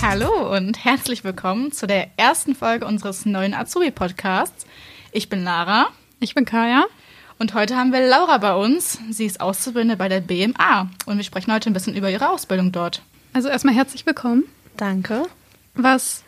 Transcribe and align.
Hallo 0.00 0.56
und 0.56 0.84
herzlich 0.84 1.24
willkommen 1.24 1.72
zu 1.72 1.86
der 1.86 2.08
ersten 2.16 2.54
Folge 2.54 2.86
unseres 2.86 3.26
neuen 3.26 3.52
Azubi-Podcasts. 3.52 4.64
Ich 5.12 5.28
bin 5.28 5.44
Lara. 5.44 5.88
Ich 6.20 6.34
bin 6.34 6.46
Kaya. 6.46 6.84
Und 7.38 7.52
heute 7.52 7.76
haben 7.76 7.92
wir 7.92 8.08
Laura 8.08 8.38
bei 8.38 8.54
uns. 8.54 8.98
Sie 9.10 9.26
ist 9.26 9.40
Auszubildende 9.42 9.96
bei 9.96 10.08
der 10.08 10.20
BMA. 10.20 10.88
Und 11.04 11.16
wir 11.18 11.24
sprechen 11.24 11.52
heute 11.52 11.68
ein 11.68 11.74
bisschen 11.74 11.94
über 11.94 12.10
ihre 12.10 12.30
Ausbildung 12.30 12.72
dort. 12.72 13.02
Also 13.34 13.50
erstmal 13.50 13.74
herzlich 13.74 14.06
willkommen. 14.06 14.44
Danke. 14.78 15.26
Was 15.74 16.22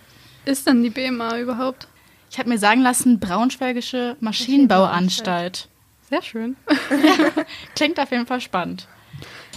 ist 0.44 0.66
denn 0.66 0.82
die 0.82 0.90
BMA 0.90 1.38
überhaupt? 1.38 1.88
Ich 2.30 2.38
habe 2.38 2.48
mir 2.48 2.58
sagen 2.58 2.82
lassen, 2.82 3.20
Braunschweigische 3.20 4.16
Maschinenbauanstalt. 4.20 5.68
Sehr 6.08 6.22
schön. 6.22 6.56
Klingt 7.74 7.98
auf 7.98 8.10
jeden 8.10 8.26
Fall 8.26 8.40
spannend. 8.40 8.86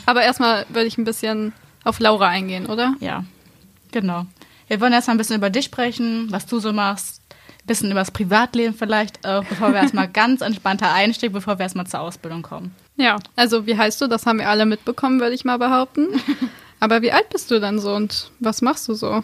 Aber 0.05 0.23
erstmal 0.23 0.65
würde 0.69 0.87
ich 0.87 0.97
ein 0.97 1.03
bisschen 1.03 1.53
auf 1.83 1.99
Laura 1.99 2.27
eingehen, 2.27 2.65
oder? 2.65 2.95
Ja, 2.99 3.23
genau. 3.91 4.25
Wir 4.67 4.79
wollen 4.81 4.93
erstmal 4.93 5.15
ein 5.15 5.19
bisschen 5.19 5.37
über 5.37 5.49
dich 5.49 5.65
sprechen, 5.65 6.27
was 6.31 6.45
du 6.45 6.59
so 6.59 6.73
machst, 6.73 7.21
ein 7.29 7.67
bisschen 7.67 7.91
über 7.91 7.99
das 7.99 8.11
Privatleben 8.11 8.73
vielleicht, 8.73 9.25
auch 9.27 9.43
bevor 9.43 9.69
wir 9.69 9.81
erstmal 9.81 10.07
ganz 10.13 10.41
entspannter 10.41 10.91
einsteigen, 10.91 11.33
bevor 11.33 11.59
wir 11.59 11.63
erstmal 11.63 11.87
zur 11.87 12.01
Ausbildung 12.01 12.41
kommen. 12.41 12.73
Ja, 12.95 13.17
also 13.35 13.65
wie 13.65 13.77
heißt 13.77 14.01
du? 14.01 14.07
Das 14.07 14.25
haben 14.25 14.39
wir 14.39 14.49
alle 14.49 14.65
mitbekommen, 14.65 15.19
würde 15.19 15.35
ich 15.35 15.45
mal 15.45 15.57
behaupten. 15.57 16.07
Aber 16.79 17.01
wie 17.01 17.11
alt 17.11 17.29
bist 17.29 17.51
du 17.51 17.59
dann 17.59 17.79
so 17.79 17.93
und 17.93 18.31
was 18.39 18.61
machst 18.61 18.87
du 18.87 18.93
so? 18.93 19.23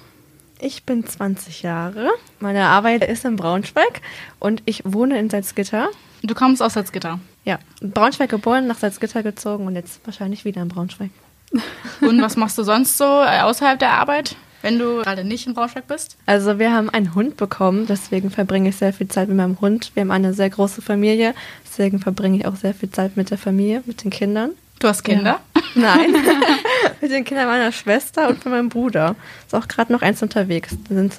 Ich 0.60 0.84
bin 0.84 1.06
20 1.06 1.64
Jahre. 1.64 2.10
Meine 2.40 2.68
Arbeit 2.68 3.04
ist 3.04 3.26
in 3.26 3.36
Braunschweig 3.36 4.02
und 4.40 4.64
ich 4.66 4.84
wohne 4.86 5.20
in 5.20 5.30
Salzgitter. 5.30 5.90
Du 6.24 6.34
kommst 6.34 6.62
aus 6.62 6.74
Salzgitter. 6.74 7.20
Ja, 7.44 7.60
Braunschweig 7.82 8.30
geboren, 8.30 8.66
nach 8.66 8.78
Salzgitter 8.78 9.22
gezogen 9.22 9.68
und 9.68 9.76
jetzt 9.76 10.00
wahrscheinlich 10.06 10.46
wieder 10.46 10.62
in 10.62 10.70
Braunschweig. 10.70 11.12
Und 12.02 12.22
was 12.22 12.36
machst 12.36 12.58
du 12.58 12.64
sonst 12.64 12.98
so 12.98 13.06
äh, 13.06 13.42
außerhalb 13.42 13.78
der 13.80 13.92
Arbeit, 13.92 14.36
wenn 14.62 14.80
du 14.80 15.04
gerade 15.04 15.24
nicht 15.24 15.46
in 15.48 15.54
Braunschweig 15.54 15.88
bist? 15.88 16.18
Also 16.26 16.60
wir 16.60 16.74
haben 16.74 16.90
einen 16.90 17.14
Hund 17.16 17.38
bekommen, 17.38 17.86
deswegen 17.88 18.32
verbringe 18.32 18.70
ich 18.70 18.76
sehr 18.76 18.92
viel 18.92 19.08
Zeit 19.08 19.30
mit 19.30 19.38
meinem 19.38 19.62
Hund. 19.62 19.92
Wir 19.94 20.02
haben 20.02 20.12
eine 20.12 20.34
sehr 20.34 20.50
große 20.50 20.82
Familie, 20.82 21.34
deswegen 21.64 22.00
verbringe 22.00 22.40
ich 22.40 22.46
auch 22.48 22.56
sehr 22.56 22.74
viel 22.74 22.90
Zeit 22.90 23.16
mit 23.16 23.30
der 23.30 23.38
Familie, 23.38 23.84
mit 23.86 24.04
den 24.04 24.10
Kindern. 24.10 24.52
Du 24.80 24.88
hast 24.88 25.04
Kinder? 25.04 25.40
Ja. 25.56 25.62
Nein, 25.76 26.14
mit 27.02 27.12
den 27.12 27.24
Kindern 27.24 27.48
meiner 27.48 27.72
Schwester 27.72 28.30
und 28.30 28.42
von 28.44 28.52
meinem 28.52 28.70
Bruder. 28.70 29.16
Ist 29.46 29.56
auch 29.56 29.68
gerade 29.68 29.92
noch 29.92 30.02
eins 30.02 30.22
unterwegs. 30.22 30.76
Da 30.90 30.96
sind 30.96 31.14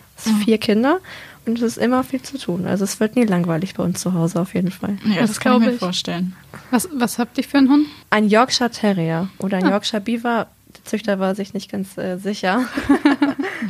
vier 0.44 0.58
Kinder 0.58 0.98
und 1.46 1.56
es 1.58 1.62
ist 1.62 1.78
immer 1.78 2.04
viel 2.04 2.22
zu 2.22 2.38
tun. 2.38 2.66
Also 2.66 2.84
es 2.84 3.00
wird 3.00 3.16
nie 3.16 3.24
langweilig 3.24 3.74
bei 3.74 3.82
uns 3.82 4.00
zu 4.00 4.12
Hause 4.14 4.40
auf 4.40 4.54
jeden 4.54 4.70
Fall. 4.70 4.98
Ja, 5.04 5.20
das, 5.22 5.30
Das 5.30 5.40
kann 5.40 5.54
ich 5.60 5.66
mir 5.68 5.72
ich. 5.74 5.78
vorstellen. 5.78 6.34
Was, 6.70 6.88
was 6.92 7.18
habt 7.18 7.36
ihr 7.38 7.44
für 7.44 7.58
einen 7.58 7.70
Hund? 7.70 7.86
Ein 8.10 8.28
Yorkshire 8.28 8.70
Terrier 8.70 9.28
oder 9.38 9.56
ein 9.58 9.64
Ah. 9.66 9.70
Yorkshire 9.70 10.00
Beaver. 10.00 10.46
Der 10.76 10.84
Züchter 10.84 11.18
war 11.18 11.34
sich 11.34 11.54
nicht 11.54 11.70
ganz 11.70 11.96
äh, 11.98 12.18
sicher. 12.18 12.64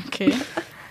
Okay. 0.08 0.34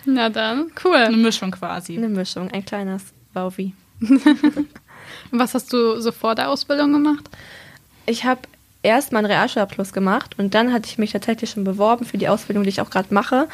Na 0.06 0.30
dann, 0.30 0.60
Eine 0.86 1.10
cool. 1.12 1.18
Mischung 1.18 1.52
quasi. 1.52 1.98
Eine 1.98 2.10
Mischung, 2.10 2.50
ein 2.52 2.64
kleines 2.64 3.04
Bauvi. 3.34 3.74
Und 4.00 4.22
was 5.32 5.54
hast 5.54 5.74
du 5.74 6.00
so 6.00 6.12
vor 6.12 6.36
der 6.36 6.50
Ausbildung 6.50 6.94
gemacht? 6.94 7.30
Ich 8.06 8.24
habe 8.24 8.42
erst 8.86 9.12
meinen 9.12 9.26
Realschulabschluss 9.26 9.92
gemacht 9.92 10.38
und 10.38 10.54
dann 10.54 10.72
hatte 10.72 10.88
ich 10.88 10.98
mich 10.98 11.12
tatsächlich 11.12 11.50
schon 11.50 11.64
beworben 11.64 12.06
für 12.06 12.18
die 12.18 12.30
Ausbildung, 12.30 12.64
die 12.64 12.70
ich 12.70 12.82
auch 12.82 12.90
gerade 12.90 13.14
mache. 13.14 13.48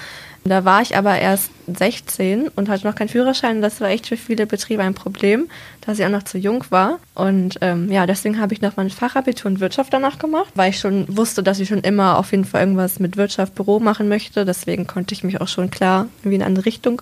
Da 0.43 0.65
war 0.65 0.81
ich 0.81 0.97
aber 0.97 1.19
erst 1.19 1.51
16 1.67 2.47
und 2.49 2.67
hatte 2.67 2.87
noch 2.87 2.95
keinen 2.95 3.09
Führerschein. 3.09 3.61
Das 3.61 3.79
war 3.79 3.89
echt 3.89 4.07
für 4.07 4.17
viele 4.17 4.47
Betriebe 4.47 4.81
ein 4.81 4.95
Problem, 4.95 5.47
dass 5.81 5.99
ich 5.99 6.05
auch 6.05 6.09
noch 6.09 6.23
zu 6.23 6.37
jung 6.37 6.65
war. 6.69 6.99
Und 7.13 7.59
ähm, 7.61 7.91
ja, 7.91 8.07
deswegen 8.07 8.39
habe 8.39 8.53
ich 8.53 8.61
noch 8.61 8.75
mein 8.75 8.89
Fachabitur 8.89 9.51
in 9.51 9.59
Wirtschaft 9.59 9.93
danach 9.93 10.17
gemacht, 10.17 10.51
weil 10.55 10.71
ich 10.71 10.79
schon 10.79 11.05
wusste, 11.15 11.43
dass 11.43 11.59
ich 11.59 11.69
schon 11.69 11.81
immer 11.81 12.17
auf 12.17 12.31
jeden 12.31 12.45
Fall 12.45 12.61
irgendwas 12.61 12.99
mit 12.99 13.17
Wirtschaft, 13.17 13.55
Büro 13.55 13.79
machen 13.79 14.09
möchte. 14.09 14.43
Deswegen 14.43 14.87
konnte 14.87 15.13
ich 15.13 15.23
mich 15.23 15.39
auch 15.39 15.47
schon 15.47 15.69
klar 15.69 16.07
irgendwie 16.19 16.35
in 16.35 16.41
eine 16.41 16.47
andere 16.47 16.65
Richtung 16.65 17.01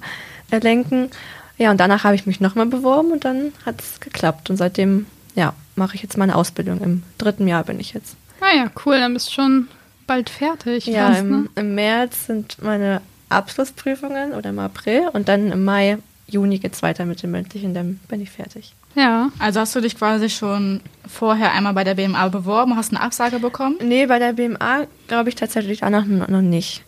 lenken. 0.51 1.09
Ja, 1.57 1.71
und 1.71 1.79
danach 1.79 2.03
habe 2.03 2.15
ich 2.15 2.25
mich 2.25 2.39
nochmal 2.41 2.65
beworben 2.65 3.11
und 3.11 3.25
dann 3.25 3.53
hat 3.65 3.81
es 3.81 3.99
geklappt. 3.99 4.49
Und 4.49 4.57
seitdem, 4.57 5.05
ja, 5.35 5.53
mache 5.75 5.95
ich 5.95 6.01
jetzt 6.01 6.17
meine 6.17 6.35
Ausbildung. 6.35 6.81
Im 6.81 7.03
dritten 7.17 7.47
Jahr 7.47 7.63
bin 7.63 7.79
ich 7.79 7.93
jetzt. 7.93 8.15
Ah 8.41 8.55
ja, 8.55 8.71
cool, 8.85 8.99
dann 8.99 9.13
bist 9.13 9.27
du 9.27 9.33
schon 9.33 9.67
bald 10.07 10.29
fertig. 10.29 10.85
Ja, 10.85 11.07
fast, 11.07 11.21
im, 11.21 11.29
ne? 11.29 11.49
im 11.55 11.75
März 11.75 12.27
sind 12.27 12.57
meine 12.61 13.01
Abschlussprüfungen 13.29 14.33
oder 14.33 14.49
im 14.49 14.59
April 14.59 15.09
und 15.13 15.27
dann 15.27 15.51
im 15.51 15.63
Mai, 15.63 15.97
Juni 16.27 16.59
geht's 16.59 16.81
weiter 16.81 17.05
mit 17.05 17.21
dem 17.21 17.31
mündlichen, 17.31 17.73
dann 17.73 17.99
bin 18.07 18.21
ich 18.21 18.31
fertig. 18.31 18.73
Ja. 18.95 19.29
Also 19.39 19.59
hast 19.59 19.75
du 19.75 19.81
dich 19.81 19.95
quasi 19.95 20.29
schon 20.29 20.81
vorher 21.07 21.53
einmal 21.53 21.73
bei 21.73 21.83
der 21.83 21.95
BMA 21.95 22.27
beworben, 22.29 22.75
hast 22.75 22.91
eine 22.91 23.01
Absage 23.01 23.39
bekommen? 23.39 23.77
Nee, 23.83 24.07
bei 24.07 24.19
der 24.19 24.33
BMA 24.33 24.87
glaube 25.07 25.29
ich 25.29 25.35
tatsächlich 25.35 25.79
danach 25.79 26.05
noch 26.05 26.27
noch 26.27 26.41
nicht. 26.41 26.83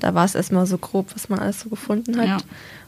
Da 0.00 0.14
war 0.14 0.24
es 0.24 0.34
erstmal 0.34 0.66
so 0.66 0.78
grob, 0.78 1.14
was 1.14 1.28
man 1.28 1.38
alles 1.38 1.60
so 1.60 1.70
gefunden 1.70 2.18
hat. 2.18 2.26
Ja. 2.26 2.36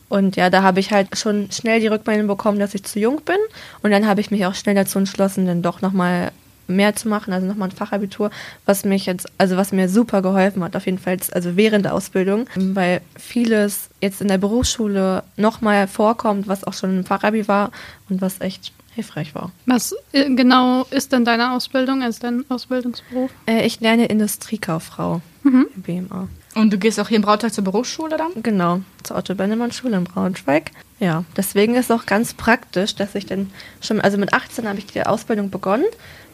Und 0.09 0.37
ja, 0.37 0.51
da 0.51 0.63
habe 0.63 0.81
ich 0.81 0.93
halt 0.93 1.17
schon 1.17 1.51
schnell 1.51 1.81
die 1.81 1.87
Rückmeldung 1.87 2.27
bekommen, 2.27 2.59
dass 2.59 2.75
ich 2.75 2.85
zu 2.85 3.01
jung 3.01 3.23
bin. 3.25 3.39
Und 3.83 3.91
dann 3.91 4.07
habe 4.07 4.21
ich 4.21 4.31
mich 4.31 4.47
auch 4.47 4.55
schnell 4.55 4.75
dazu 4.75 4.99
entschlossen, 4.99 5.47
dann 5.47 5.63
doch 5.63 5.81
nochmal 5.81 6.33
mehr 6.67 6.95
zu 6.95 7.09
machen, 7.09 7.33
also 7.33 7.47
nochmal 7.47 7.69
ein 7.69 7.77
Fachabitur, 7.77 8.31
was 8.65 8.85
mich 8.85 9.07
jetzt, 9.07 9.27
also 9.39 9.57
was 9.57 9.73
mir 9.73 9.89
super 9.89 10.23
geholfen 10.23 10.63
hat, 10.65 10.77
auf 10.77 10.87
jeden 10.87 10.99
Fall, 10.99 11.15
jetzt, 11.15 11.35
also 11.35 11.57
während 11.57 11.85
der 11.85 11.95
Ausbildung, 11.95 12.47
weil 12.57 13.01
vieles 13.17 13.89
jetzt 14.01 14.21
in 14.21 14.29
der 14.29 14.39
Berufsschule 14.39 15.23
nochmal 15.37 15.87
vorkommt, 15.89 16.49
was 16.49 16.65
auch 16.65 16.75
schon 16.75 16.99
im 16.99 17.05
Fachabi 17.05 17.49
war 17.49 17.71
und 18.09 18.21
was 18.21 18.41
echt 18.41 18.73
hilfreich 18.95 19.35
war. 19.35 19.53
Was 19.67 19.95
äh, 20.13 20.35
genau 20.35 20.85
ist 20.91 21.13
denn 21.13 21.25
deine 21.25 21.53
Ausbildung, 21.53 22.03
als 22.03 22.19
dein 22.19 22.45
Ausbildungsberuf? 22.49 23.31
Äh, 23.47 23.67
ich 23.67 23.81
lerne 23.81 24.07
Industriekauffrau 24.07 25.21
Mhm. 25.47 25.67
im 25.75 25.83
BMA. 25.83 26.29
Und 26.55 26.73
du 26.73 26.79
gehst 26.79 26.99
auch 26.99 27.09
hier 27.09 27.17
in 27.17 27.23
Braunschweig 27.23 27.53
zur 27.53 27.65
Berufsschule 27.65 28.17
dann? 28.17 28.43
Genau, 28.43 28.81
zur 29.03 29.17
Otto-Bennemann-Schule 29.17 29.97
in 29.97 30.05
Braunschweig. 30.05 30.71
Ja, 30.99 31.25
deswegen 31.37 31.75
ist 31.75 31.87
es 31.87 31.91
auch 31.91 32.07
ganz 32.07 32.35
praktisch, 32.35 32.95
dass 32.95 33.15
ich 33.15 33.27
dann 33.27 33.51
schon, 33.81 34.01
also 34.01 34.17
mit 34.17 34.33
18 34.33 34.67
habe 34.67 34.79
ich 34.79 34.87
die 34.87 35.05
Ausbildung 35.05 35.51
begonnen, 35.51 35.85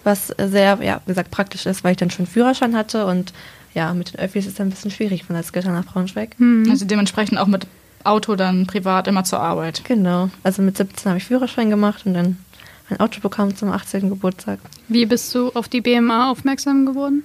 was 0.05 0.29
sehr, 0.29 0.79
ja, 0.83 1.01
wie 1.05 1.11
gesagt, 1.11 1.31
praktisch 1.31 1.67
ist, 1.67 1.85
weil 1.85 1.93
ich 1.93 1.97
dann 1.99 2.11
schon 2.11 2.27
Führerschein 2.27 2.77
hatte 2.77 3.07
und 3.07 3.33
ja, 3.75 3.93
mit 3.95 4.13
den 4.13 4.21
Öffis 4.21 4.47
ist 4.47 4.55
es 4.55 4.61
ein 4.61 4.71
bisschen 4.71 4.91
schwierig 4.91 5.25
von 5.25 5.35
Salzgitter 5.35 5.73
nach 5.73 5.87
Braunschweig. 5.87 6.39
Mhm. 6.39 6.71
Also 6.71 6.85
dementsprechend 6.85 7.39
auch 7.39 7.47
mit 7.47 7.67
Auto 8.05 8.37
dann 8.37 8.67
privat 8.67 9.09
immer 9.09 9.25
zur 9.25 9.41
Arbeit. 9.41 9.83
Genau, 9.85 10.31
also 10.43 10.63
mit 10.63 10.77
17 10.77 11.11
habe 11.11 11.19
ich 11.19 11.25
Führerschein 11.25 11.71
gemacht 11.71 12.07
und 12.07 12.15
dann 12.15 12.37
ein 12.91 13.01
Auto 13.01 13.21
bekommen 13.21 13.57
zum 13.57 13.71
18. 13.71 14.09
Geburtstag. 14.09 14.59
Wie 14.89 15.07
bist 15.07 15.35
du 15.35 15.51
auf 15.55 15.69
die 15.69 15.81
BMA 15.81 16.31
aufmerksam 16.31 16.87
geworden? 16.87 17.25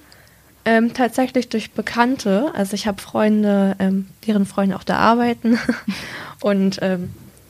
Ähm, 0.68 0.92
tatsächlich 0.92 1.48
durch 1.48 1.70
Bekannte. 1.70 2.50
Also 2.52 2.74
ich 2.74 2.86
habe 2.86 3.00
Freunde, 3.00 3.74
ähm, 3.78 4.06
deren 4.26 4.44
Freunde 4.44 4.76
auch 4.76 4.84
da 4.84 4.98
arbeiten. 4.98 5.58
Und 6.42 6.80
ähm, 6.82 7.08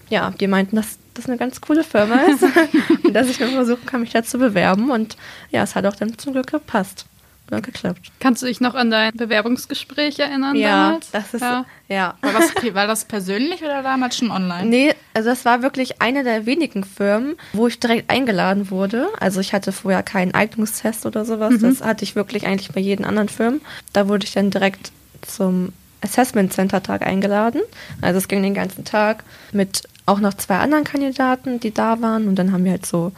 ja, 0.08 0.32
die 0.38 0.46
meinten, 0.46 0.76
dass 0.76 0.98
das 1.14 1.26
eine 1.26 1.36
ganz 1.36 1.60
coole 1.60 1.82
Firma 1.82 2.20
ist 2.26 2.42
und 3.04 3.12
dass 3.12 3.28
ich 3.28 3.40
mal 3.40 3.50
versuchen 3.50 3.86
kann, 3.86 4.02
mich 4.02 4.12
da 4.12 4.22
zu 4.22 4.38
bewerben. 4.38 4.92
Und 4.92 5.16
ja, 5.50 5.64
es 5.64 5.74
hat 5.74 5.84
auch 5.84 5.96
dann 5.96 6.16
zum 6.16 6.32
Glück 6.32 6.46
gepasst. 6.46 7.06
Oder 7.50 7.62
geklappt. 7.62 8.12
Kannst 8.20 8.42
du 8.42 8.46
dich 8.46 8.60
noch 8.60 8.74
an 8.74 8.90
dein 8.90 9.12
Bewerbungsgespräch 9.16 10.18
erinnern 10.18 10.54
Ja, 10.54 10.88
damals? 10.88 11.10
das 11.10 11.32
ist 11.34 11.40
ja. 11.40 11.64
ja. 11.88 12.14
War 12.20 12.32
das, 12.32 12.74
war 12.74 12.86
das 12.86 13.04
persönlich 13.06 13.62
oder 13.62 13.82
damals 13.82 14.18
schon 14.18 14.30
online? 14.30 14.66
Nee, 14.68 14.94
also 15.14 15.30
das 15.30 15.44
war 15.46 15.62
wirklich 15.62 16.02
eine 16.02 16.24
der 16.24 16.44
wenigen 16.44 16.84
Firmen, 16.84 17.36
wo 17.54 17.66
ich 17.66 17.80
direkt 17.80 18.10
eingeladen 18.10 18.70
wurde. 18.70 19.08
Also 19.18 19.40
ich 19.40 19.54
hatte 19.54 19.72
vorher 19.72 20.02
keinen 20.02 20.34
Eignungstest 20.34 21.06
oder 21.06 21.24
sowas. 21.24 21.54
Das 21.60 21.82
hatte 21.82 22.04
ich 22.04 22.14
wirklich 22.16 22.46
eigentlich 22.46 22.70
bei 22.72 22.80
jeden 22.80 23.04
anderen 23.06 23.30
Firmen. 23.30 23.62
Da 23.94 24.08
wurde 24.08 24.26
ich 24.26 24.32
dann 24.34 24.50
direkt 24.50 24.92
zum 25.22 25.72
Assessment 26.02 26.52
Center 26.52 26.82
Tag 26.82 27.02
eingeladen. 27.02 27.62
Also 28.02 28.18
es 28.18 28.28
ging 28.28 28.42
den 28.42 28.54
ganzen 28.54 28.84
Tag 28.84 29.24
mit 29.52 29.82
auch 30.06 30.20
noch 30.20 30.34
zwei 30.34 30.58
anderen 30.58 30.84
Kandidaten, 30.84 31.60
die 31.60 31.72
da 31.72 32.00
waren. 32.02 32.28
Und 32.28 32.36
dann 32.36 32.52
haben 32.52 32.64
wir 32.64 32.72
halt 32.72 32.86
so 32.86 33.12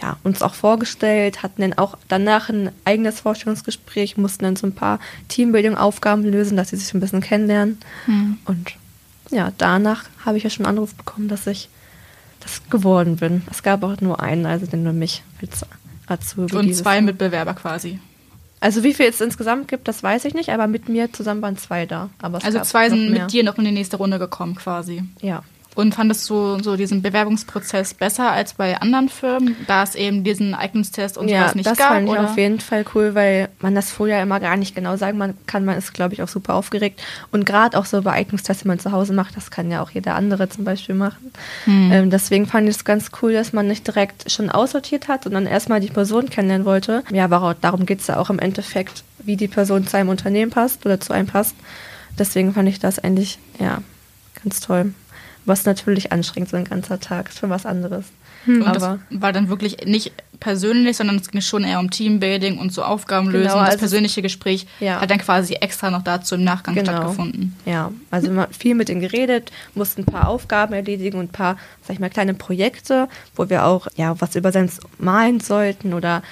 ja, 0.00 0.16
uns 0.24 0.42
auch 0.42 0.54
vorgestellt, 0.54 1.42
hatten 1.42 1.62
dann 1.62 1.74
auch 1.74 1.96
danach 2.08 2.48
ein 2.48 2.70
eigenes 2.84 3.20
Vorstellungsgespräch, 3.20 4.16
mussten 4.16 4.44
dann 4.44 4.56
so 4.56 4.66
ein 4.66 4.74
paar 4.74 4.98
Teambuilding-Aufgaben 5.28 6.24
lösen, 6.24 6.56
dass 6.56 6.70
sie 6.70 6.76
sich 6.76 6.92
ein 6.94 7.00
bisschen 7.00 7.20
kennenlernen. 7.20 7.78
Hm. 8.06 8.38
Und 8.46 8.72
ja, 9.30 9.52
danach 9.58 10.04
habe 10.24 10.38
ich 10.38 10.44
ja 10.44 10.50
schon 10.50 10.66
einen 10.66 10.76
Anruf 10.76 10.94
bekommen, 10.94 11.28
dass 11.28 11.46
ich 11.46 11.68
das 12.40 12.68
geworden 12.68 13.16
bin. 13.16 13.42
Es 13.50 13.62
gab 13.62 13.82
auch 13.84 14.00
nur 14.00 14.20
einen, 14.20 14.46
also 14.46 14.66
den 14.66 14.82
nur 14.82 14.92
mich 14.92 15.22
als 15.40 15.64
Azubi. 16.06 16.54
Und 16.56 16.74
zwei. 16.74 17.00
Mitbewerber 17.00 17.54
quasi. 17.54 17.98
Also 18.60 18.84
wie 18.84 18.94
viel 18.94 19.06
es 19.06 19.20
insgesamt 19.20 19.66
gibt, 19.66 19.88
das 19.88 20.02
weiß 20.02 20.24
ich 20.24 20.34
nicht, 20.34 20.50
aber 20.50 20.68
mit 20.68 20.88
mir 20.88 21.12
zusammen 21.12 21.42
waren 21.42 21.56
zwei 21.56 21.84
da. 21.84 22.10
Also 22.20 22.60
zwei 22.60 22.90
sind 22.90 23.10
mit 23.10 23.32
dir 23.32 23.42
noch 23.42 23.58
in 23.58 23.64
die 23.64 23.72
nächste 23.72 23.96
Runde 23.96 24.20
gekommen 24.20 24.54
quasi. 24.54 25.02
Ja, 25.20 25.42
Und 25.74 25.94
fandest 25.94 26.28
du 26.28 26.62
so 26.62 26.76
diesen 26.76 27.00
Bewerbungsprozess 27.00 27.94
besser 27.94 28.30
als 28.30 28.54
bei 28.54 28.78
anderen 28.78 29.08
Firmen, 29.08 29.56
da 29.66 29.82
es 29.82 29.94
eben 29.94 30.22
diesen 30.22 30.54
Eignungstest 30.54 31.16
und 31.16 31.28
ja, 31.28 31.40
sowas 31.40 31.54
nicht 31.54 31.66
das 31.66 31.78
gab? 31.78 31.88
fand 31.88 32.08
ich 32.08 32.12
oder? 32.12 32.24
auf 32.24 32.36
jeden 32.36 32.60
Fall 32.60 32.84
cool, 32.94 33.14
weil 33.14 33.48
man 33.60 33.74
das 33.74 33.90
vorher 33.90 34.22
immer 34.22 34.38
gar 34.38 34.56
nicht 34.56 34.74
genau 34.74 34.96
sagen 34.96 35.16
man 35.16 35.34
kann. 35.46 35.64
Man 35.64 35.78
ist, 35.78 35.94
glaube 35.94 36.12
ich, 36.12 36.22
auch 36.22 36.28
super 36.28 36.54
aufgeregt. 36.54 37.02
Und 37.30 37.46
gerade 37.46 37.78
auch 37.78 37.86
so 37.86 38.02
bei 38.02 38.12
Eignungstests, 38.12 38.62
die 38.62 38.68
man 38.68 38.80
zu 38.80 38.92
Hause 38.92 39.14
macht, 39.14 39.34
das 39.36 39.50
kann 39.50 39.70
ja 39.70 39.82
auch 39.82 39.90
jeder 39.90 40.14
andere 40.14 40.50
zum 40.50 40.64
Beispiel 40.64 40.94
machen. 40.94 41.32
Hm. 41.64 41.92
Ähm, 41.92 42.10
deswegen 42.10 42.46
fand 42.46 42.68
ich 42.68 42.76
es 42.76 42.84
ganz 42.84 43.10
cool, 43.22 43.32
dass 43.32 43.54
man 43.54 43.66
nicht 43.66 43.86
direkt 43.86 44.30
schon 44.30 44.50
aussortiert 44.50 45.08
hat, 45.08 45.24
sondern 45.24 45.46
erstmal 45.46 45.80
die 45.80 45.88
Person 45.88 46.28
kennenlernen 46.28 46.66
wollte. 46.66 47.02
Ja, 47.10 47.24
aber 47.24 47.56
darum 47.58 47.86
geht 47.86 48.00
es 48.00 48.08
ja 48.08 48.18
auch 48.18 48.28
im 48.28 48.38
Endeffekt, 48.38 49.04
wie 49.20 49.36
die 49.36 49.48
Person 49.48 49.86
zu 49.86 49.96
einem 49.96 50.10
Unternehmen 50.10 50.50
passt 50.50 50.84
oder 50.84 51.00
zu 51.00 51.14
einem 51.14 51.28
passt. 51.28 51.56
Deswegen 52.18 52.52
fand 52.52 52.68
ich 52.68 52.78
das 52.78 52.98
eigentlich, 52.98 53.38
ja, 53.58 53.78
ganz 54.42 54.60
toll. 54.60 54.92
Was 55.44 55.64
natürlich 55.64 56.12
anstrengend, 56.12 56.50
so 56.50 56.56
ein 56.56 56.64
ganzer 56.64 57.00
Tag, 57.00 57.28
ist 57.30 57.38
schon 57.38 57.50
was 57.50 57.66
anderes. 57.66 58.06
Und 58.46 58.64
das 58.64 58.82
aber 58.82 58.98
war 59.10 59.32
dann 59.32 59.48
wirklich 59.48 59.84
nicht 59.86 60.12
persönlich, 60.40 60.96
sondern 60.96 61.16
es 61.16 61.30
ging 61.30 61.40
schon 61.40 61.62
eher 61.62 61.78
um 61.78 61.90
Teambuilding 61.90 62.58
und 62.58 62.72
so 62.72 62.82
Aufgaben 62.82 63.26
lösen. 63.30 63.42
Genau, 63.44 63.54
und 63.58 63.62
das 63.62 63.74
also 63.74 63.78
persönliche 63.78 64.22
Gespräch 64.22 64.66
Ja. 64.80 65.00
hat 65.00 65.10
dann 65.10 65.18
quasi 65.18 65.54
extra 65.54 65.90
noch 65.90 66.02
dazu 66.02 66.34
im 66.34 66.42
Nachgang 66.42 66.74
Genau. 66.74 66.90
stattgefunden. 66.90 67.56
Ja, 67.64 67.92
also 68.10 68.32
wir 68.32 68.40
haben 68.42 68.52
viel 68.52 68.74
mit 68.74 68.88
denen 68.88 69.00
geredet, 69.00 69.52
mussten 69.74 70.02
ein 70.02 70.06
paar 70.06 70.26
Aufgaben 70.26 70.72
erledigen 70.74 71.18
und 71.18 71.26
ein 71.26 71.32
paar, 71.32 71.56
sag 71.82 71.94
ich 71.94 72.00
mal, 72.00 72.10
kleine 72.10 72.34
Projekte, 72.34 73.08
wo 73.36 73.48
wir 73.48 73.64
auch 73.64 73.86
ja 73.94 74.20
was 74.20 74.34
übersetzt 74.34 74.80
malen 74.98 75.38
sollten 75.38 75.94
oder 75.94 76.22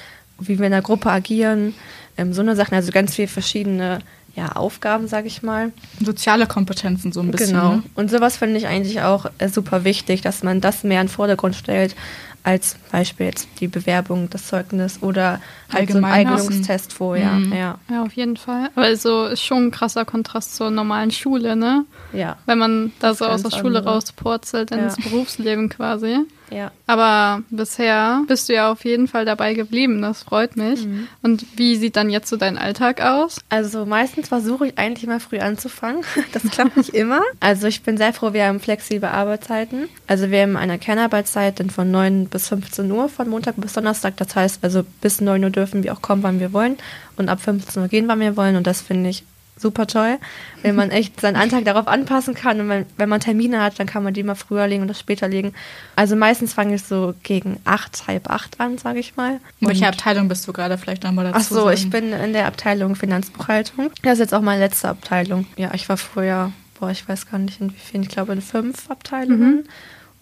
wie 0.40 0.58
wir 0.58 0.66
in 0.66 0.72
der 0.72 0.82
Gruppe 0.82 1.10
agieren, 1.10 1.74
ähm, 2.16 2.32
so 2.32 2.40
eine 2.40 2.56
Sachen, 2.56 2.74
also 2.74 2.90
ganz 2.90 3.14
viele 3.14 3.28
verschiedene 3.28 4.00
ja, 4.40 4.52
Aufgaben, 4.52 5.06
sag 5.06 5.26
ich 5.26 5.42
mal. 5.42 5.70
Soziale 6.02 6.46
Kompetenzen 6.46 7.12
so 7.12 7.20
ein 7.20 7.31
bisschen. 7.31 7.50
Genau. 7.56 7.75
Ne? 7.75 7.82
Und 7.94 8.10
sowas 8.10 8.37
finde 8.38 8.56
ich 8.58 8.66
eigentlich 8.66 9.02
auch 9.02 9.26
äh, 9.38 9.48
super 9.48 9.84
wichtig, 9.84 10.22
dass 10.22 10.42
man 10.42 10.60
das 10.60 10.82
mehr 10.82 11.00
in 11.02 11.06
den 11.08 11.12
Vordergrund 11.12 11.54
stellt, 11.56 11.94
als 12.42 12.76
Beispiel 12.90 13.26
jetzt 13.26 13.48
die 13.60 13.69
Bewerbung, 13.69 14.31
das 14.31 14.46
Zeugnis 14.46 15.02
oder 15.02 15.42
halt 15.70 15.90
so 15.92 15.98
ein. 15.98 16.04
Eignungstest 16.06 16.90
vorher. 16.90 17.32
Mhm. 17.32 17.52
Ja, 17.52 17.76
Ja, 17.90 18.02
auf 18.02 18.12
jeden 18.14 18.38
Fall. 18.38 18.70
Aber 18.75 18.96
so 18.96 19.26
ist 19.26 19.42
schon 19.42 19.66
ein 19.66 19.70
krasser 19.70 20.06
Kontrast 20.06 20.56
zur 20.56 20.70
normalen 20.70 21.10
Schule, 21.10 21.54
ne? 21.54 21.84
ja, 22.14 22.38
Wenn 22.46 22.56
man 22.58 22.92
da 22.98 23.08
Das 23.10 23.19
so 23.19 23.26
aus 23.26 23.42
der 23.42 23.50
Schule 23.50 23.78
andere. 23.81 23.94
rauspurzelt 23.94 24.70
ins 24.70 24.96
Ja. 24.96 25.02
Berufsleben 25.10 25.69
quasi. 25.69 26.20
Ja. 26.50 26.70
Aber 26.87 27.43
bisher 27.50 28.23
bist 28.26 28.49
du 28.49 28.55
ja 28.55 28.70
auf 28.70 28.85
jeden 28.85 29.08
Fall 29.08 29.25
dabei 29.25 29.55
geblieben. 29.55 30.02
Das 30.02 30.25
freut 30.25 30.56
mich. 30.56 30.85
Mhm. 30.85 31.08
Und 31.23 31.47
wie 31.56 31.76
sieht 31.76 31.97
dann 31.97 32.11
jetzt 32.11 32.29
so 32.29 32.37
dein 32.37 32.58
Alltag 32.58 33.00
aus? 33.00 33.38
Also 33.49 33.87
meistens 33.87 34.29
versuche 34.29 34.69
ich 34.69 34.79
eigentlich 34.79 35.06
mal 35.06 35.20
früh 35.20 35.38
anzufangen. 35.38 36.02
Das 36.32 36.44
klappt 36.44 36.76
nicht 36.76 36.91
immer. 36.91 37.23
Also 37.41 37.67
ich 37.67 37.82
bin 37.82 37.97
sehr 37.97 38.12
froh, 38.12 38.32
wir 38.32 38.47
haben 38.47 38.61
flexible 38.61 39.08
Arbeitszeiten. 39.08 39.88
Also 40.06 40.31
wir 40.31 40.43
haben 40.43 40.56
eine 40.56 40.79
Kernarbeitszeit 40.79 41.58
dann 41.58 41.70
von 41.70 41.91
9 41.91 42.26
bis 42.26 42.49
15 42.49 42.91
Uhr 42.91 43.08
von 43.08 43.29
Montag 43.29 43.56
bis 43.56 43.73
Donnerstag. 43.73 44.17
Das 44.17 44.37
heißt, 44.37 44.62
also 44.62 44.85
bis 45.00 45.20
9 45.20 45.43
Uhr 45.43 45.50
dürfen 45.50 45.82
wir 45.82 45.93
auch 45.93 46.02
kommen, 46.02 46.23
wann 46.23 46.41
wir 46.41 46.52
wollen. 46.52 46.76
Und 47.17 47.29
ab 47.29 47.41
15 47.41 47.82
Uhr 47.82 47.88
gehen, 47.88 48.06
wann 48.08 48.20
wir 48.20 48.37
wollen. 48.37 48.56
Und 48.56 48.67
das 48.67 48.81
finde 48.81 49.11
ich 49.11 49.25
super 49.60 49.86
toll, 49.86 50.18
wenn 50.62 50.74
man 50.74 50.90
echt 50.90 51.20
seinen 51.20 51.36
Alltag 51.36 51.64
darauf 51.64 51.86
anpassen 51.86 52.34
kann. 52.34 52.60
Und 52.60 52.68
wenn, 52.68 52.86
wenn 52.96 53.08
man 53.08 53.20
Termine 53.20 53.60
hat, 53.62 53.78
dann 53.78 53.86
kann 53.86 54.02
man 54.02 54.14
die 54.14 54.22
mal 54.22 54.34
früher 54.34 54.66
legen 54.66 54.84
oder 54.84 54.94
später 54.94 55.28
legen. 55.28 55.52
Also 55.96 56.16
meistens 56.16 56.54
fange 56.54 56.74
ich 56.74 56.82
so 56.82 57.14
gegen 57.22 57.58
8, 57.64 58.06
halb 58.06 58.30
8 58.30 58.60
an, 58.60 58.78
sage 58.78 58.98
ich 58.98 59.16
mal. 59.16 59.40
In 59.60 59.68
welcher 59.68 59.88
Abteilung 59.88 60.28
bist 60.28 60.46
du 60.48 60.52
gerade 60.52 60.78
vielleicht 60.78 61.04
nochmal 61.04 61.26
dazu? 61.26 61.38
Ach 61.38 61.42
so, 61.42 61.64
sagen? 61.64 61.74
ich 61.74 61.90
bin 61.90 62.12
in 62.12 62.32
der 62.32 62.46
Abteilung 62.46 62.96
Finanzbuchhaltung. 62.96 63.90
Das 64.02 64.14
ist 64.14 64.20
jetzt 64.20 64.34
auch 64.34 64.42
meine 64.42 64.60
letzte 64.60 64.88
Abteilung. 64.88 65.46
Ja, 65.56 65.72
ich 65.74 65.88
war 65.88 65.96
früher, 65.96 66.52
boah, 66.78 66.90
ich 66.90 67.08
weiß 67.08 67.30
gar 67.30 67.38
nicht 67.38 67.60
in 67.60 67.70
wie 67.72 67.78
vielen, 67.78 68.02
ich 68.02 68.08
glaube 68.08 68.32
in 68.32 68.42
fünf 68.42 68.90
Abteilungen. 68.90 69.68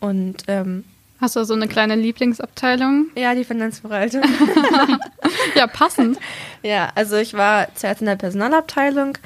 Und 0.00 0.44
ähm, 0.48 0.84
Hast 1.20 1.34
du 1.34 1.44
so 1.44 1.54
eine 1.54 1.66
kleine 1.66 1.96
Lieblingsabteilung? 1.96 3.06
ja, 3.16 3.34
die 3.34 3.44
Finanzbuchhaltung. 3.44 4.22
Ja, 5.54 5.66
passend. 5.66 6.18
ja, 6.62 6.90
also 6.94 7.16
ich 7.16 7.34
war 7.34 7.68
zuerst 7.74 8.00
in 8.00 8.06
der 8.06 8.16
Personalabteilung, 8.16 9.18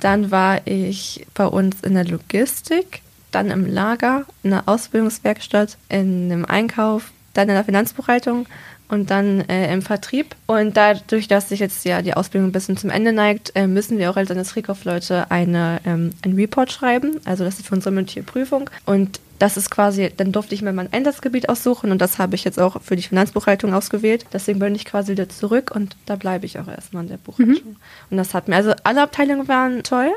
dann 0.00 0.30
war 0.30 0.60
ich 0.66 1.26
bei 1.34 1.46
uns 1.46 1.80
in 1.82 1.94
der 1.94 2.04
Logistik, 2.04 3.00
dann 3.30 3.50
im 3.50 3.66
Lager, 3.66 4.26
in 4.42 4.50
der 4.50 4.64
Ausbildungswerkstatt, 4.66 5.76
in 5.88 6.30
einem 6.30 6.44
Einkauf, 6.44 7.10
dann 7.34 7.48
in 7.48 7.54
der 7.54 7.64
Finanzbuchhaltung 7.64 8.46
und 8.88 9.10
dann 9.10 9.40
äh, 9.48 9.72
im 9.72 9.82
Vertrieb. 9.82 10.34
Und 10.46 10.76
dadurch, 10.76 11.28
dass 11.28 11.48
sich 11.48 11.60
jetzt 11.60 11.84
ja 11.84 12.02
die 12.02 12.14
Ausbildung 12.14 12.50
ein 12.50 12.52
bisschen 12.52 12.76
zum 12.76 12.90
Ende 12.90 13.12
neigt, 13.12 13.52
äh, 13.54 13.66
müssen 13.66 13.98
wir 13.98 14.10
auch 14.10 14.16
als 14.16 14.30
Industriekaufleute 14.30 15.30
eine, 15.30 15.80
ähm, 15.84 16.10
einen 16.22 16.34
Report 16.34 16.70
schreiben. 16.70 17.20
Also 17.24 17.44
das 17.44 17.58
ist 17.58 17.66
für 17.66 17.74
unsere 17.74 17.94
mündliche 17.94 18.22
Prüfung. 18.22 18.70
Und 18.84 19.20
das 19.38 19.56
ist 19.56 19.70
quasi, 19.70 20.12
dann 20.16 20.32
durfte 20.32 20.54
ich 20.54 20.62
mir 20.62 20.72
mein 20.72 20.92
Einsatzgebiet 20.92 21.48
aussuchen 21.48 21.90
und 21.92 22.00
das 22.00 22.18
habe 22.18 22.34
ich 22.34 22.44
jetzt 22.44 22.58
auch 22.58 22.80
für 22.82 22.96
die 22.96 23.02
Finanzbuchhaltung 23.02 23.74
ausgewählt. 23.74 24.26
Deswegen 24.32 24.58
bin 24.58 24.74
ich 24.74 24.84
quasi 24.84 25.12
wieder 25.12 25.28
zurück 25.28 25.70
und 25.74 25.96
da 26.06 26.16
bleibe 26.16 26.46
ich 26.46 26.58
auch 26.58 26.68
erstmal 26.68 27.02
in 27.02 27.10
der 27.10 27.18
Buchhaltung. 27.18 27.76
Und 28.10 28.16
das 28.16 28.34
hat 28.34 28.48
mir, 28.48 28.56
also 28.56 28.72
alle 28.84 29.02
Abteilungen 29.02 29.48
waren 29.48 29.82
toll. 29.82 30.10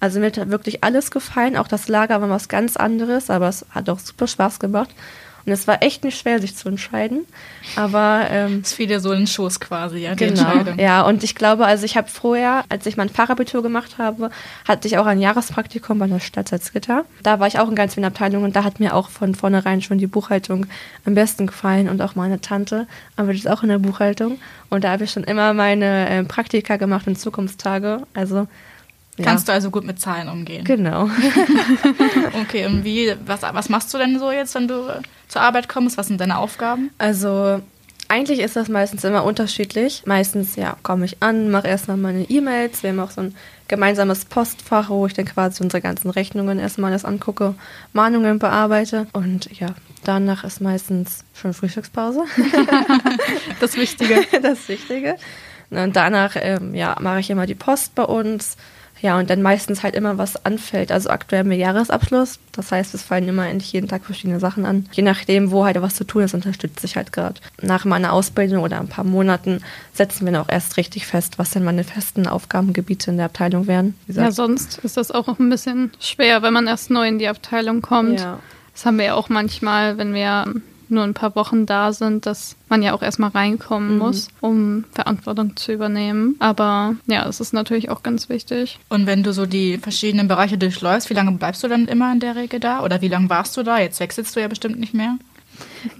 Also 0.00 0.18
mir 0.18 0.26
hat 0.26 0.50
wirklich 0.50 0.82
alles 0.82 1.10
gefallen. 1.10 1.56
Auch 1.56 1.68
das 1.68 1.86
Lager 1.86 2.20
war 2.20 2.28
was 2.28 2.48
ganz 2.48 2.76
anderes, 2.76 3.30
aber 3.30 3.48
es 3.48 3.64
hat 3.70 3.88
auch 3.88 4.00
super 4.00 4.26
Spaß 4.26 4.58
gemacht. 4.58 4.90
Und 5.44 5.52
es 5.52 5.66
war 5.66 5.82
echt 5.82 6.04
nicht 6.04 6.18
schwer, 6.18 6.40
sich 6.40 6.54
zu 6.56 6.68
entscheiden. 6.68 7.26
Aber 7.76 8.26
ähm, 8.30 8.60
Es 8.64 8.72
fiel 8.72 8.86
dir 8.86 9.00
so 9.00 9.12
in 9.12 9.20
den 9.20 9.26
Schoß 9.26 9.58
quasi, 9.60 9.98
ja, 9.98 10.14
die 10.14 10.26
Genau, 10.26 10.42
Entscheidung. 10.42 10.78
ja, 10.78 11.02
und 11.02 11.24
ich 11.24 11.34
glaube, 11.34 11.66
also 11.66 11.84
ich 11.84 11.96
habe 11.96 12.08
vorher, 12.08 12.64
als 12.68 12.86
ich 12.86 12.96
mein 12.96 13.08
Fachabitur 13.08 13.62
gemacht 13.62 13.98
habe, 13.98 14.30
hatte 14.68 14.86
ich 14.88 14.98
auch 14.98 15.06
ein 15.06 15.20
Jahrespraktikum 15.20 15.98
bei 15.98 16.06
der 16.06 16.20
Stadt 16.20 16.48
Salzgitter. 16.48 17.04
Da 17.22 17.40
war 17.40 17.46
ich 17.46 17.58
auch 17.58 17.68
in 17.68 17.74
ganz 17.74 17.94
vielen 17.94 18.04
Abteilungen 18.06 18.44
und 18.44 18.56
da 18.56 18.64
hat 18.64 18.78
mir 18.80 18.94
auch 18.94 19.08
von 19.10 19.34
vornherein 19.34 19.82
schon 19.82 19.98
die 19.98 20.06
Buchhaltung 20.06 20.66
am 21.04 21.14
besten 21.14 21.46
gefallen 21.46 21.88
und 21.88 22.00
auch 22.02 22.14
meine 22.14 22.40
Tante 22.40 22.86
arbeitet 23.16 23.48
auch 23.48 23.62
in 23.62 23.68
der 23.68 23.78
Buchhaltung 23.78 24.38
und 24.70 24.84
da 24.84 24.90
habe 24.92 25.04
ich 25.04 25.10
schon 25.10 25.24
immer 25.24 25.54
meine 25.54 26.08
äh, 26.08 26.24
Praktika 26.24 26.76
gemacht 26.76 27.06
und 27.06 27.18
Zukunftstage, 27.18 28.02
also 28.14 28.46
ja. 29.18 29.24
Kannst 29.24 29.48
du 29.48 29.52
also 29.52 29.70
gut 29.70 29.84
mit 29.84 30.00
Zahlen 30.00 30.28
umgehen. 30.28 30.64
Genau. 30.64 31.08
Okay, 32.42 32.66
und 32.66 32.84
wie, 32.84 33.14
was, 33.24 33.42
was 33.42 33.68
machst 33.68 33.92
du 33.94 33.98
denn 33.98 34.18
so 34.18 34.30
jetzt, 34.30 34.54
wenn 34.54 34.66
du 34.68 35.00
zur 35.28 35.42
Arbeit 35.42 35.68
kommst? 35.68 35.96
Was 35.96 36.08
sind 36.08 36.20
deine 36.20 36.38
Aufgaben? 36.38 36.90
Also 36.98 37.60
eigentlich 38.08 38.40
ist 38.40 38.56
das 38.56 38.68
meistens 38.68 39.04
immer 39.04 39.24
unterschiedlich. 39.24 40.02
Meistens, 40.04 40.56
ja, 40.56 40.76
komme 40.82 41.04
ich 41.06 41.22
an, 41.22 41.50
mache 41.50 41.68
erstmal 41.68 41.96
meine 41.96 42.24
E-Mails. 42.24 42.82
Wir 42.82 42.90
haben 42.90 43.00
auch 43.00 43.10
so 43.10 43.22
ein 43.22 43.34
gemeinsames 43.68 44.26
Postfach, 44.26 44.90
wo 44.90 45.06
ich 45.06 45.14
dann 45.14 45.24
quasi 45.24 45.62
unsere 45.62 45.80
ganzen 45.80 46.10
Rechnungen 46.10 46.58
erstmal 46.58 46.90
alles 46.90 47.06
angucke, 47.06 47.54
Mahnungen 47.92 48.38
bearbeite. 48.38 49.06
Und 49.12 49.58
ja, 49.58 49.68
danach 50.04 50.44
ist 50.44 50.60
meistens 50.60 51.24
schon 51.34 51.54
Frühstückspause. 51.54 52.24
Das 53.60 53.76
Wichtige. 53.76 54.26
das 54.42 54.68
Wichtige. 54.68 55.16
Und 55.70 55.96
danach, 55.96 56.36
ähm, 56.36 56.74
ja, 56.74 56.96
mache 57.00 57.20
ich 57.20 57.30
immer 57.30 57.46
die 57.46 57.54
Post 57.54 57.94
bei 57.94 58.02
uns. 58.02 58.56
Ja, 59.02 59.18
und 59.18 59.28
dann 59.30 59.42
meistens 59.42 59.82
halt 59.82 59.96
immer 59.96 60.16
was 60.16 60.46
anfällt. 60.46 60.92
Also 60.92 61.10
aktuell 61.10 61.40
haben 61.40 61.50
wir 61.50 61.56
Jahresabschluss. 61.56 62.38
Das 62.52 62.70
heißt, 62.70 62.94
es 62.94 63.02
fallen 63.02 63.28
immer 63.28 63.48
endlich 63.48 63.72
jeden 63.72 63.88
Tag 63.88 64.04
verschiedene 64.04 64.38
Sachen 64.38 64.64
an. 64.64 64.86
Je 64.92 65.02
nachdem, 65.02 65.50
wo 65.50 65.64
halt 65.64 65.80
was 65.82 65.96
zu 65.96 66.04
tun 66.04 66.22
ist, 66.22 66.34
unterstütze 66.34 66.86
ich 66.86 66.96
halt 66.96 67.12
gerade. 67.12 67.40
Nach 67.60 67.84
meiner 67.84 68.12
Ausbildung 68.12 68.62
oder 68.62 68.78
ein 68.78 68.86
paar 68.86 69.04
Monaten 69.04 69.60
setzen 69.92 70.24
wir 70.24 70.32
dann 70.32 70.42
auch 70.42 70.48
erst 70.48 70.76
richtig 70.76 71.06
fest, 71.06 71.38
was 71.38 71.50
denn 71.50 71.64
meine 71.64 71.82
festen 71.82 72.28
Aufgabengebiete 72.28 73.10
in 73.10 73.16
der 73.16 73.26
Abteilung 73.26 73.66
wären. 73.66 73.94
Ja, 74.06 74.30
sonst 74.30 74.78
ist 74.84 74.96
das 74.96 75.10
auch 75.10 75.26
ein 75.38 75.50
bisschen 75.50 75.90
schwer, 75.98 76.42
wenn 76.42 76.52
man 76.52 76.68
erst 76.68 76.90
neu 76.90 77.08
in 77.08 77.18
die 77.18 77.28
Abteilung 77.28 77.82
kommt. 77.82 78.20
Ja. 78.20 78.38
Das 78.72 78.86
haben 78.86 78.98
wir 78.98 79.06
ja 79.06 79.14
auch 79.14 79.28
manchmal, 79.28 79.98
wenn 79.98 80.14
wir 80.14 80.46
nur 80.92 81.04
ein 81.04 81.14
paar 81.14 81.34
Wochen 81.34 81.66
da 81.66 81.92
sind, 81.92 82.26
dass 82.26 82.56
man 82.68 82.82
ja 82.82 82.92
auch 82.92 83.02
erstmal 83.02 83.30
reinkommen 83.30 83.98
muss, 83.98 84.28
um 84.40 84.84
Verantwortung 84.92 85.56
zu 85.56 85.72
übernehmen. 85.72 86.36
Aber 86.38 86.94
ja, 87.06 87.26
es 87.28 87.40
ist 87.40 87.52
natürlich 87.52 87.90
auch 87.90 88.02
ganz 88.02 88.28
wichtig. 88.28 88.78
Und 88.88 89.06
wenn 89.06 89.22
du 89.22 89.32
so 89.32 89.46
die 89.46 89.78
verschiedenen 89.78 90.28
Bereiche 90.28 90.58
durchläufst, 90.58 91.10
wie 91.10 91.14
lange 91.14 91.32
bleibst 91.32 91.62
du 91.64 91.68
dann 91.68 91.88
immer 91.88 92.12
in 92.12 92.20
der 92.20 92.36
Regel 92.36 92.60
da? 92.60 92.82
Oder 92.84 93.00
wie 93.00 93.08
lange 93.08 93.30
warst 93.30 93.56
du 93.56 93.62
da? 93.62 93.78
Jetzt 93.78 94.00
wechselst 94.00 94.36
du 94.36 94.40
ja 94.40 94.48
bestimmt 94.48 94.78
nicht 94.78 94.94
mehr. 94.94 95.16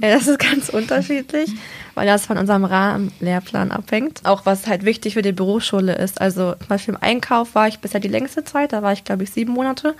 Ja, 0.01 0.15
das 0.15 0.29
ist 0.29 0.39
ganz 0.39 0.69
unterschiedlich, 0.69 1.51
weil 1.95 2.07
das 2.07 2.27
von 2.27 2.39
unserem 2.39 2.65
Rahmenlehrplan 2.65 3.71
abhängt. 3.71 4.21
Auch 4.25 4.47
was 4.47 4.67
halt 4.67 4.85
wichtig 4.85 5.15
für 5.15 5.23
die 5.23 5.33
Berufsschule 5.33 5.95
ist. 5.95 6.21
Also 6.21 6.53
zum 6.53 6.69
Beispiel 6.69 6.95
im 6.95 7.03
Einkauf 7.03 7.55
war 7.55 7.69
ich 7.69 7.79
bisher 7.81 8.01
die 8.01 8.09
längste 8.09 8.45
Zeit, 8.45 8.73
da 8.73 8.83
war 8.83 8.93
ich 8.93 9.05
glaube 9.05 9.25
ich 9.25 9.31
sieben 9.31 9.53
Monate. 9.53 9.95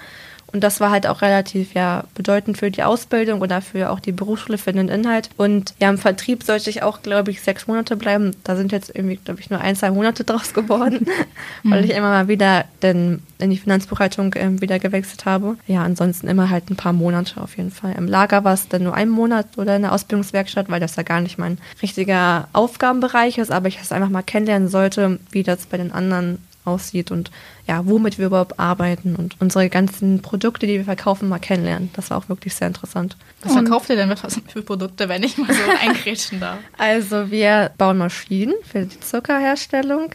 Und 0.53 0.63
das 0.63 0.81
war 0.81 0.91
halt 0.91 1.07
auch 1.07 1.23
relativ 1.23 1.75
ja 1.75 2.05
bedeutend 2.15 2.59
für 2.59 2.71
die 2.71 2.83
Ausbildung 2.83 3.41
oder 3.41 3.63
für 3.63 3.91
auch 3.91 4.01
die 4.01 4.13
Berufsschule 4.13 4.59
für 4.59 4.73
den 4.73 4.89
Inhalt. 4.89 5.31
Und 5.37 5.75
ja, 5.81 5.89
im 5.89 5.99
Vertrieb 5.99 6.43
sollte 6.43 6.71
ich 6.71 6.83
auch, 6.83 7.03
glaube 7.03 7.31
ich, 7.31 7.41
sechs 7.41 7.67
Monate 7.67 7.97
bleiben. 7.97 8.33
Da 8.45 8.57
sind 8.57 8.73
jetzt 8.73 8.95
irgendwie, 8.95 9.17
glaube 9.17 9.41
ich, 9.41 9.51
nur 9.51 9.61
ein, 9.61 9.77
zwei 9.77 9.91
Monate 9.91 10.25
draus 10.25 10.53
geworden, 10.53 11.07
weil 11.65 11.85
ich 11.85 11.93
immer 11.93 12.11
mal 12.11 12.29
wieder 12.29 12.65
denn 12.83 13.23
in 13.39 13.51
die 13.51 13.59
Finanzbuchhaltung 13.59 14.35
ähm, 14.37 14.61
wieder 14.61 14.79
gewechselt 14.79 15.25
habe. 15.25 15.57
Ja, 15.67 15.83
ansonsten 15.83 16.29
immer 16.29 16.51
halt 16.51 16.71
ein 16.71 16.77
paar 16.77 16.93
Monate 16.93 17.41
auf 17.41 17.57
jeden 17.57 17.71
Fall. 17.71 17.95
Im 17.97 18.07
Lager 18.07 18.45
war 18.45 18.55
es 18.55 18.69
dann 18.69 18.85
nur 18.85 18.95
ein 18.95 19.09
Monat 19.09 19.47
oder 19.57 19.77
in 19.77 19.83
der 19.83 19.93
Ausbildungswerkstatt, 19.93 20.69
weil 20.69 20.81
das 20.81 20.97
ja 20.97 21.03
gar 21.03 21.21
nicht 21.21 21.39
mein 21.39 21.59
richtiger 21.81 22.49
Aufgabenbereich 22.53 23.39
ist, 23.39 23.51
aber 23.51 23.69
ich 23.69 23.81
es 23.81 23.93
einfach 23.93 24.11
mal 24.11 24.23
kennenlernen 24.23 24.69
sollte, 24.69 25.19
wie 25.31 25.43
das 25.43 25.67
bei 25.67 25.77
den 25.77 25.93
anderen 25.93 26.39
aussieht 26.65 27.11
und 27.11 27.31
ja, 27.67 27.87
womit 27.87 28.19
wir 28.19 28.27
überhaupt 28.27 28.59
arbeiten 28.59 29.17
und 29.17 29.37
unsere 29.41 29.69
ganzen 29.69 30.23
Produkte, 30.23 30.67
die 30.67 30.75
wir 30.75 30.85
verkaufen, 30.85 31.29
mal 31.29 31.39
kennenlernen. 31.39 31.91
Das 31.95 32.11
war 32.11 32.19
auch 32.19 32.29
wirklich 32.29 32.55
sehr 32.55 32.69
interessant. 32.69 33.17
Was 33.43 33.53
verkauft 33.53 33.91
ihr 33.91 33.97
denn 33.97 34.11
was 34.11 34.41
für 34.49 34.63
Produkte, 34.63 35.09
wenn 35.09 35.23
ich 35.23 35.39
mal 35.39 35.53
so 35.53 35.63
eingrätschen 35.81 36.41
darf? 36.41 36.59
Also 36.79 37.31
wir 37.31 37.71
bauen 37.79 37.99
Maschinen 37.99 38.55
für 38.65 38.87
die 38.87 39.01
Zuckerherstellung. 39.01 40.15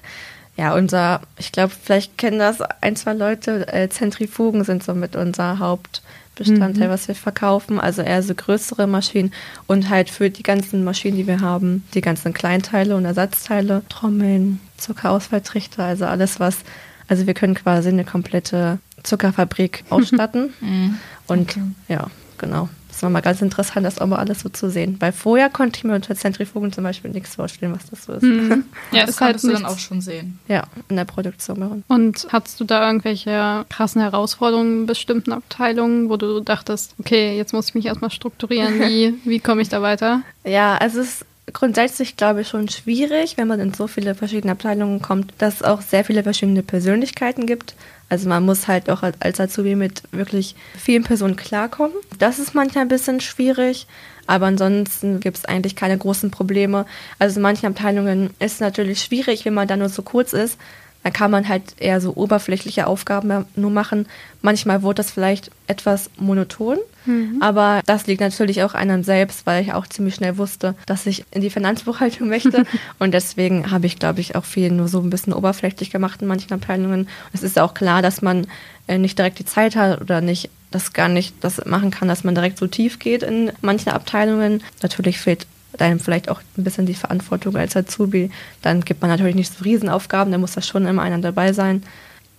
Ja, 0.58 0.74
unser, 0.74 1.22
ich 1.38 1.52
glaube, 1.52 1.72
vielleicht 1.82 2.18
kennen 2.18 2.40
das 2.40 2.62
ein, 2.82 2.96
zwei 2.96 3.14
Leute, 3.14 3.72
äh, 3.72 3.90
Zentrifugen 3.90 4.64
sind 4.64 4.84
so 4.84 4.96
mit 4.96 5.16
unser 5.16 5.60
Hauptbestandteil, 5.60 6.88
mhm. 6.88 6.92
was 6.92 7.08
wir 7.08 7.14
verkaufen. 7.14 7.80
Also 7.80 8.02
eher 8.02 8.24
so 8.24 8.34
größere 8.34 8.88
Maschinen 8.88 9.32
und 9.68 9.90
halt 9.90 10.10
für 10.10 10.32
die 10.32 10.42
ganzen 10.42 10.84
Maschinen, 10.84 11.16
die 11.16 11.28
wir 11.28 11.42
haben, 11.42 11.84
die 11.94 12.02
ganzen 12.02 12.34
Kleinteile 12.34 12.96
und 12.96 13.06
Ersatzteile, 13.06 13.84
Trommeln, 13.88 14.60
Zuckerausfalltrichter, 14.78 15.84
also 15.84 16.06
alles, 16.06 16.40
was, 16.40 16.58
also 17.08 17.28
wir 17.28 17.34
können 17.34 17.56
quasi 17.56 17.90
eine 17.90 18.06
komplette 18.06 18.80
Zuckerfabrik 19.04 19.84
ausstatten. 19.90 20.54
mhm. 20.62 20.98
Und 21.28 21.52
okay. 21.52 21.62
ja, 21.88 22.08
genau. 22.38 22.70
Das 22.98 23.04
war 23.04 23.12
mal 23.12 23.22
ganz 23.22 23.44
interessant, 23.44 23.86
das 23.86 24.00
auch 24.00 24.08
mal 24.08 24.16
alles 24.16 24.40
so 24.40 24.50
zu 24.50 24.72
sehen. 24.72 24.96
Weil 25.00 25.12
vorher 25.12 25.52
konnte 25.52 25.78
ich 25.78 25.84
mir 25.84 25.94
unter 25.94 26.16
Zentrifugen 26.16 26.74
zum 26.74 26.84
Beispiel 26.84 27.12
nichts 27.12 27.36
vorstellen, 27.36 27.72
was 27.72 27.86
das 27.92 28.06
so 28.06 28.14
ist. 28.14 28.24
Mhm. 28.24 28.64
Ja, 28.92 29.06
das, 29.06 29.18
das 29.18 29.18
konntest 29.18 29.44
halt 29.46 29.56
du 29.56 29.62
dann 29.62 29.72
auch 29.72 29.78
schon 29.78 30.02
sehen. 30.02 30.40
Ja, 30.48 30.64
in 30.90 30.96
der 30.96 31.06
Produktion. 31.06 31.84
Und 31.88 32.28
hattest 32.32 32.60
du 32.60 32.64
da 32.64 32.88
irgendwelche 32.88 33.68
krassen 33.70 34.02
Herausforderungen 34.02 34.82
in 34.82 34.86
bestimmten 34.88 35.32
Abteilungen, 35.32 36.10
wo 36.10 36.18
du 36.18 36.40
dachtest, 36.40 36.96
okay, 36.98 37.38
jetzt 37.38 37.54
muss 37.54 37.70
ich 37.70 37.76
mich 37.76 37.86
erstmal 37.86 38.10
strukturieren, 38.10 38.80
wie, 38.80 39.14
wie 39.26 39.40
komme 39.42 39.62
ich 39.62 39.70
da 39.70 39.84
weiter? 39.84 40.24
Ja, 40.44 40.76
also 40.78 41.00
es 41.00 41.08
ist 41.08 41.26
grundsätzlich, 41.54 42.18
glaube 42.18 42.42
ich, 42.42 42.50
schon 42.50 42.68
schwierig, 42.70 43.38
wenn 43.38 43.48
man 43.48 43.60
in 43.60 43.74
so 43.74 43.88
viele 43.88 44.16
verschiedene 44.16 44.52
Abteilungen 44.52 45.02
kommt, 45.02 45.34
dass 45.38 45.56
es 45.56 45.64
auch 45.64 45.82
sehr 45.82 46.04
viele 46.04 46.24
verschiedene 46.24 46.64
Persönlichkeiten 46.64 47.46
gibt. 47.46 47.76
Also 48.10 48.30
man 48.30 48.46
muss 48.46 48.68
halt 48.68 48.90
auch 48.90 49.04
als 49.04 49.40
Azubi 49.40 49.76
mit 49.76 50.04
wirklich 50.12 50.56
vielen 50.78 51.04
Personen 51.04 51.36
klarkommen. 51.36 51.96
Das 52.20 52.40
ist 52.40 52.54
manchmal 52.54 52.84
ein 52.84 52.90
bisschen 52.90 53.20
schwierig, 53.22 53.88
aber 54.28 54.46
ansonsten 54.46 55.20
gibt 55.20 55.38
es 55.38 55.46
eigentlich 55.46 55.76
keine 55.76 55.98
großen 55.98 56.32
Probleme. 56.32 56.86
Also 57.20 57.38
in 57.38 57.42
manchen 57.42 57.68
Abteilungen 57.68 58.30
ist 58.40 58.56
es 58.56 58.60
natürlich 58.60 59.02
schwierig, 59.02 59.46
wenn 59.46 59.54
man 59.54 59.68
da 59.68 59.76
nur 59.76 59.90
so 59.90 60.04
kurz 60.04 60.34
ist, 60.34 60.58
dann 61.08 61.14
kann 61.14 61.32
man 61.32 61.48
halt 61.48 61.64
eher 61.80 62.02
so 62.02 62.14
oberflächliche 62.18 62.86
Aufgaben 62.86 63.46
nur 63.56 63.72
machen. 63.72 64.08
Manchmal 64.42 64.82
wurde 64.82 64.96
das 64.96 65.10
vielleicht 65.10 65.52
etwas 65.66 66.10
monoton, 66.18 66.80
mhm. 67.06 67.38
aber 67.40 67.80
das 67.86 68.08
liegt 68.08 68.20
natürlich 68.20 68.62
auch 68.64 68.74
an 68.74 68.92
einem 68.92 69.04
selbst, 69.06 69.46
weil 69.46 69.64
ich 69.64 69.72
auch 69.72 69.88
ziemlich 69.88 70.16
schnell 70.16 70.38
wusste, 70.38 70.76
dass 70.86 71.06
ich 71.06 71.24
in 71.32 71.40
die 71.40 71.50
Finanzbuchhaltung 71.50 72.28
möchte. 72.28 72.66
und 73.00 73.14
deswegen 73.14 73.72
habe 73.72 73.86
ich, 73.86 74.00
glaube 74.00 74.20
ich, 74.20 74.36
auch 74.36 74.44
viel 74.44 74.70
nur 74.70 74.90
so 74.90 75.00
ein 75.00 75.10
bisschen 75.10 75.32
oberflächlich 75.32 75.92
gemacht 75.92 76.22
in 76.22 76.28
manchen 76.28 76.52
Abteilungen. 76.52 77.08
Es 77.32 77.42
ist 77.42 77.58
auch 77.58 77.74
klar, 77.74 78.02
dass 78.02 78.22
man 78.22 78.46
äh, 78.88 78.98
nicht 78.98 79.18
direkt 79.18 79.40
die 79.40 79.46
Zeit 79.46 79.78
hat 79.78 80.02
oder 80.02 80.20
nicht 80.20 80.50
das 80.72 80.92
gar 80.92 81.08
nicht 81.08 81.36
das 81.40 81.64
machen 81.66 81.90
kann, 81.90 82.10
dass 82.10 82.26
man 82.26 82.36
direkt 82.36 82.58
so 82.58 82.68
tief 82.68 83.00
geht 83.00 83.24
in 83.24 83.54
manchen 83.62 83.94
Abteilungen. 83.94 84.62
Natürlich 84.82 85.20
fehlt 85.20 85.48
dann 85.78 86.00
vielleicht 86.00 86.30
auch 86.30 86.42
ein 86.58 86.64
bisschen 86.64 86.86
die 86.86 86.94
Verantwortung 86.94 87.56
als 87.56 87.76
Azubi. 87.76 88.30
Dann 88.62 88.82
gibt 88.82 89.02
man 89.02 89.10
natürlich 89.10 89.36
nicht 89.36 89.54
so 89.54 89.64
Riesenaufgaben, 89.64 90.32
da 90.32 90.38
muss 90.38 90.54
da 90.54 90.62
schon 90.62 90.86
immer 90.86 91.02
einer 91.02 91.20
dabei 91.20 91.54
sein. 91.54 91.84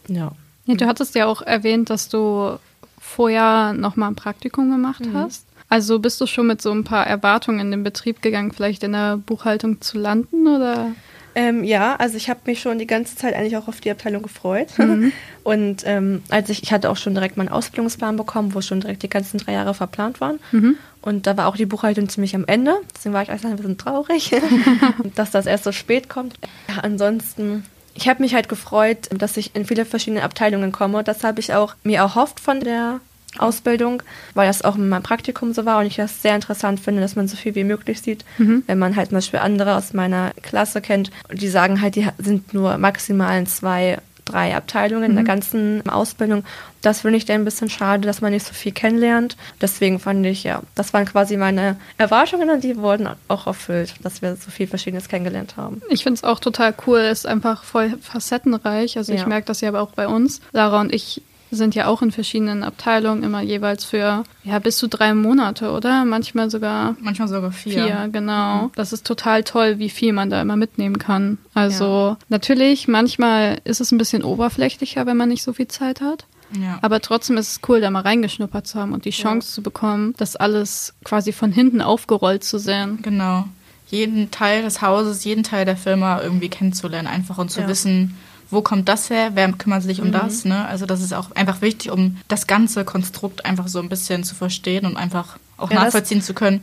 Ja. 0.08 0.32
ja 0.66 0.74
du 0.74 0.86
hattest 0.86 1.14
ja 1.14 1.26
auch 1.26 1.42
erwähnt, 1.42 1.90
dass 1.90 2.08
du 2.08 2.58
vorher 3.00 3.72
nochmal 3.72 4.10
ein 4.10 4.16
Praktikum 4.16 4.70
gemacht 4.70 5.04
mhm. 5.04 5.14
hast. 5.14 5.44
Also 5.68 5.98
bist 5.98 6.20
du 6.20 6.26
schon 6.26 6.46
mit 6.46 6.62
so 6.62 6.72
ein 6.72 6.84
paar 6.84 7.06
Erwartungen 7.06 7.60
in 7.60 7.70
den 7.70 7.82
Betrieb 7.82 8.22
gegangen, 8.22 8.52
vielleicht 8.52 8.82
in 8.82 8.92
der 8.92 9.18
Buchhaltung 9.18 9.80
zu 9.80 9.98
landen 9.98 10.46
oder? 10.46 10.92
Ähm, 11.34 11.62
ja, 11.62 11.94
also 11.96 12.16
ich 12.16 12.30
habe 12.30 12.40
mich 12.46 12.60
schon 12.60 12.78
die 12.78 12.86
ganze 12.86 13.14
Zeit 13.14 13.34
eigentlich 13.34 13.56
auch 13.56 13.68
auf 13.68 13.80
die 13.80 13.90
Abteilung 13.90 14.22
gefreut. 14.22 14.68
Mhm. 14.78 15.12
Und 15.44 15.82
ähm, 15.86 16.22
als 16.30 16.48
ich, 16.48 16.62
ich 16.62 16.72
hatte 16.72 16.90
auch 16.90 16.96
schon 16.96 17.14
direkt 17.14 17.36
meinen 17.36 17.48
Ausbildungsplan 17.48 18.16
bekommen, 18.16 18.54
wo 18.54 18.60
schon 18.60 18.80
direkt 18.80 19.02
die 19.02 19.08
ganzen 19.08 19.38
drei 19.38 19.52
Jahre 19.52 19.72
verplant 19.72 20.20
waren. 20.20 20.40
Mhm. 20.52 20.76
Und 21.02 21.26
da 21.26 21.36
war 21.36 21.46
auch 21.46 21.56
die 21.56 21.66
Buchhaltung 21.66 22.08
ziemlich 22.08 22.34
am 22.34 22.44
Ende. 22.46 22.76
Deswegen 22.94 23.14
war 23.14 23.22
ich 23.22 23.28
erst 23.28 23.46
ein 23.46 23.56
bisschen 23.56 23.78
traurig, 23.78 24.32
dass 25.14 25.30
das 25.30 25.46
erst 25.46 25.64
so 25.64 25.72
spät 25.72 26.08
kommt. 26.08 26.34
Ja, 26.68 26.82
ansonsten, 26.82 27.64
ich 27.94 28.08
habe 28.08 28.22
mich 28.22 28.34
halt 28.34 28.48
gefreut, 28.48 29.08
dass 29.10 29.36
ich 29.36 29.54
in 29.54 29.64
viele 29.64 29.84
verschiedene 29.84 30.22
Abteilungen 30.22 30.72
komme. 30.72 31.04
Das 31.04 31.24
habe 31.24 31.40
ich 31.40 31.54
auch 31.54 31.74
mir 31.84 31.98
erhofft 31.98 32.40
von 32.40 32.60
der 32.60 33.00
Ausbildung, 33.36 34.02
weil 34.34 34.46
das 34.46 34.62
auch 34.62 34.76
in 34.76 34.88
meinem 34.88 35.02
Praktikum 35.02 35.52
so 35.52 35.66
war 35.66 35.78
und 35.78 35.86
ich 35.86 35.96
das 35.96 36.22
sehr 36.22 36.34
interessant 36.34 36.80
finde, 36.80 37.02
dass 37.02 37.14
man 37.14 37.28
so 37.28 37.36
viel 37.36 37.54
wie 37.54 37.64
möglich 37.64 38.00
sieht. 38.00 38.24
Mhm. 38.38 38.62
Wenn 38.66 38.78
man 38.78 38.96
halt 38.96 39.10
zum 39.10 39.18
Beispiel 39.18 39.40
andere 39.40 39.76
aus 39.76 39.92
meiner 39.92 40.32
Klasse 40.42 40.80
kennt, 40.80 41.10
die 41.32 41.48
sagen 41.48 41.80
halt, 41.80 41.96
die 41.96 42.08
sind 42.18 42.54
nur 42.54 42.78
maximal 42.78 43.38
in 43.38 43.46
zwei, 43.46 43.98
drei 44.30 44.54
Abteilungen 44.56 45.04
mhm. 45.04 45.10
in 45.10 45.14
der 45.16 45.24
mhm. 45.24 45.28
ganzen 45.28 45.88
Ausbildung. 45.88 46.44
Das 46.82 47.00
finde 47.00 47.18
ich 47.18 47.24
dann 47.24 47.40
ein 47.40 47.44
bisschen 47.44 47.70
schade, 47.70 48.06
dass 48.06 48.20
man 48.20 48.32
nicht 48.32 48.46
so 48.46 48.54
viel 48.54 48.72
kennenlernt. 48.72 49.36
Deswegen 49.60 49.98
fand 49.98 50.24
ich, 50.26 50.44
ja, 50.44 50.62
das 50.74 50.92
waren 50.92 51.06
quasi 51.06 51.36
meine 51.36 51.76
Erwartungen 51.96 52.50
und 52.50 52.62
die 52.62 52.76
wurden 52.76 53.08
auch 53.26 53.46
erfüllt, 53.46 53.94
dass 54.02 54.22
wir 54.22 54.36
so 54.36 54.50
viel 54.50 54.66
Verschiedenes 54.66 55.08
kennengelernt 55.08 55.56
haben. 55.56 55.82
Ich 55.88 56.04
finde 56.04 56.18
es 56.18 56.24
auch 56.24 56.38
total 56.38 56.74
cool, 56.86 57.00
es 57.00 57.20
ist 57.20 57.26
einfach 57.26 57.64
voll 57.64 57.98
facettenreich. 58.00 58.96
Also 58.96 59.12
ja. 59.12 59.18
ich 59.18 59.26
merke 59.26 59.46
das 59.46 59.60
ja 59.60 59.70
aber 59.70 59.80
auch 59.80 59.90
bei 59.90 60.06
uns. 60.06 60.40
Lara 60.52 60.80
und 60.80 60.94
ich 60.94 61.22
sind 61.50 61.74
ja 61.74 61.86
auch 61.86 62.02
in 62.02 62.12
verschiedenen 62.12 62.62
Abteilungen 62.62 63.22
immer 63.22 63.40
jeweils 63.40 63.84
für 63.84 64.24
ja 64.44 64.58
bis 64.58 64.76
zu 64.76 64.88
drei 64.88 65.14
Monate, 65.14 65.70
oder? 65.70 66.04
Manchmal 66.04 66.50
sogar. 66.50 66.96
Manchmal 67.00 67.28
sogar 67.28 67.52
vier. 67.52 67.84
Vier, 67.84 68.08
genau. 68.12 68.64
Mhm. 68.64 68.72
Das 68.74 68.92
ist 68.92 69.06
total 69.06 69.44
toll, 69.44 69.78
wie 69.78 69.90
viel 69.90 70.12
man 70.12 70.30
da 70.30 70.40
immer 70.40 70.56
mitnehmen 70.56 70.98
kann. 70.98 71.38
Also 71.54 71.84
ja. 71.84 72.16
natürlich, 72.28 72.88
manchmal 72.88 73.60
ist 73.64 73.80
es 73.80 73.92
ein 73.92 73.98
bisschen 73.98 74.22
oberflächlicher, 74.22 75.06
wenn 75.06 75.16
man 75.16 75.28
nicht 75.28 75.42
so 75.42 75.52
viel 75.52 75.68
Zeit 75.68 76.00
hat. 76.00 76.26
Ja. 76.58 76.78
Aber 76.82 77.00
trotzdem 77.00 77.36
ist 77.36 77.52
es 77.52 77.60
cool, 77.68 77.80
da 77.80 77.90
mal 77.90 78.00
reingeschnuppert 78.00 78.66
zu 78.66 78.78
haben 78.78 78.92
und 78.92 79.04
die 79.04 79.10
Chance 79.10 79.48
ja. 79.48 79.54
zu 79.54 79.62
bekommen, 79.62 80.14
das 80.16 80.36
alles 80.36 80.94
quasi 81.04 81.32
von 81.32 81.52
hinten 81.52 81.82
aufgerollt 81.82 82.44
zu 82.44 82.58
sehen. 82.58 83.00
Genau. 83.02 83.44
Jeden 83.90 84.30
Teil 84.30 84.62
des 84.62 84.82
Hauses, 84.82 85.24
jeden 85.24 85.42
Teil 85.42 85.64
der 85.64 85.76
Firma 85.76 86.20
irgendwie 86.20 86.48
kennenzulernen, 86.48 87.08
einfach 87.08 87.38
und 87.38 87.50
zu 87.50 87.66
wissen, 87.66 88.16
wo 88.50 88.62
kommt 88.62 88.88
das 88.88 89.10
her, 89.10 89.30
wer 89.34 89.50
kümmert 89.52 89.82
sich 89.82 90.00
um 90.00 90.08
mhm. 90.08 90.12
das. 90.12 90.44
Ne? 90.44 90.66
Also 90.66 90.86
das 90.86 91.02
ist 91.02 91.12
auch 91.12 91.32
einfach 91.32 91.60
wichtig, 91.60 91.90
um 91.90 92.16
das 92.28 92.46
ganze 92.46 92.84
Konstrukt 92.84 93.44
einfach 93.44 93.68
so 93.68 93.78
ein 93.80 93.88
bisschen 93.88 94.24
zu 94.24 94.34
verstehen 94.34 94.86
und 94.86 94.96
einfach 94.96 95.38
auch 95.56 95.70
ja, 95.70 95.84
nachvollziehen 95.84 96.22
zu 96.22 96.34
können, 96.34 96.62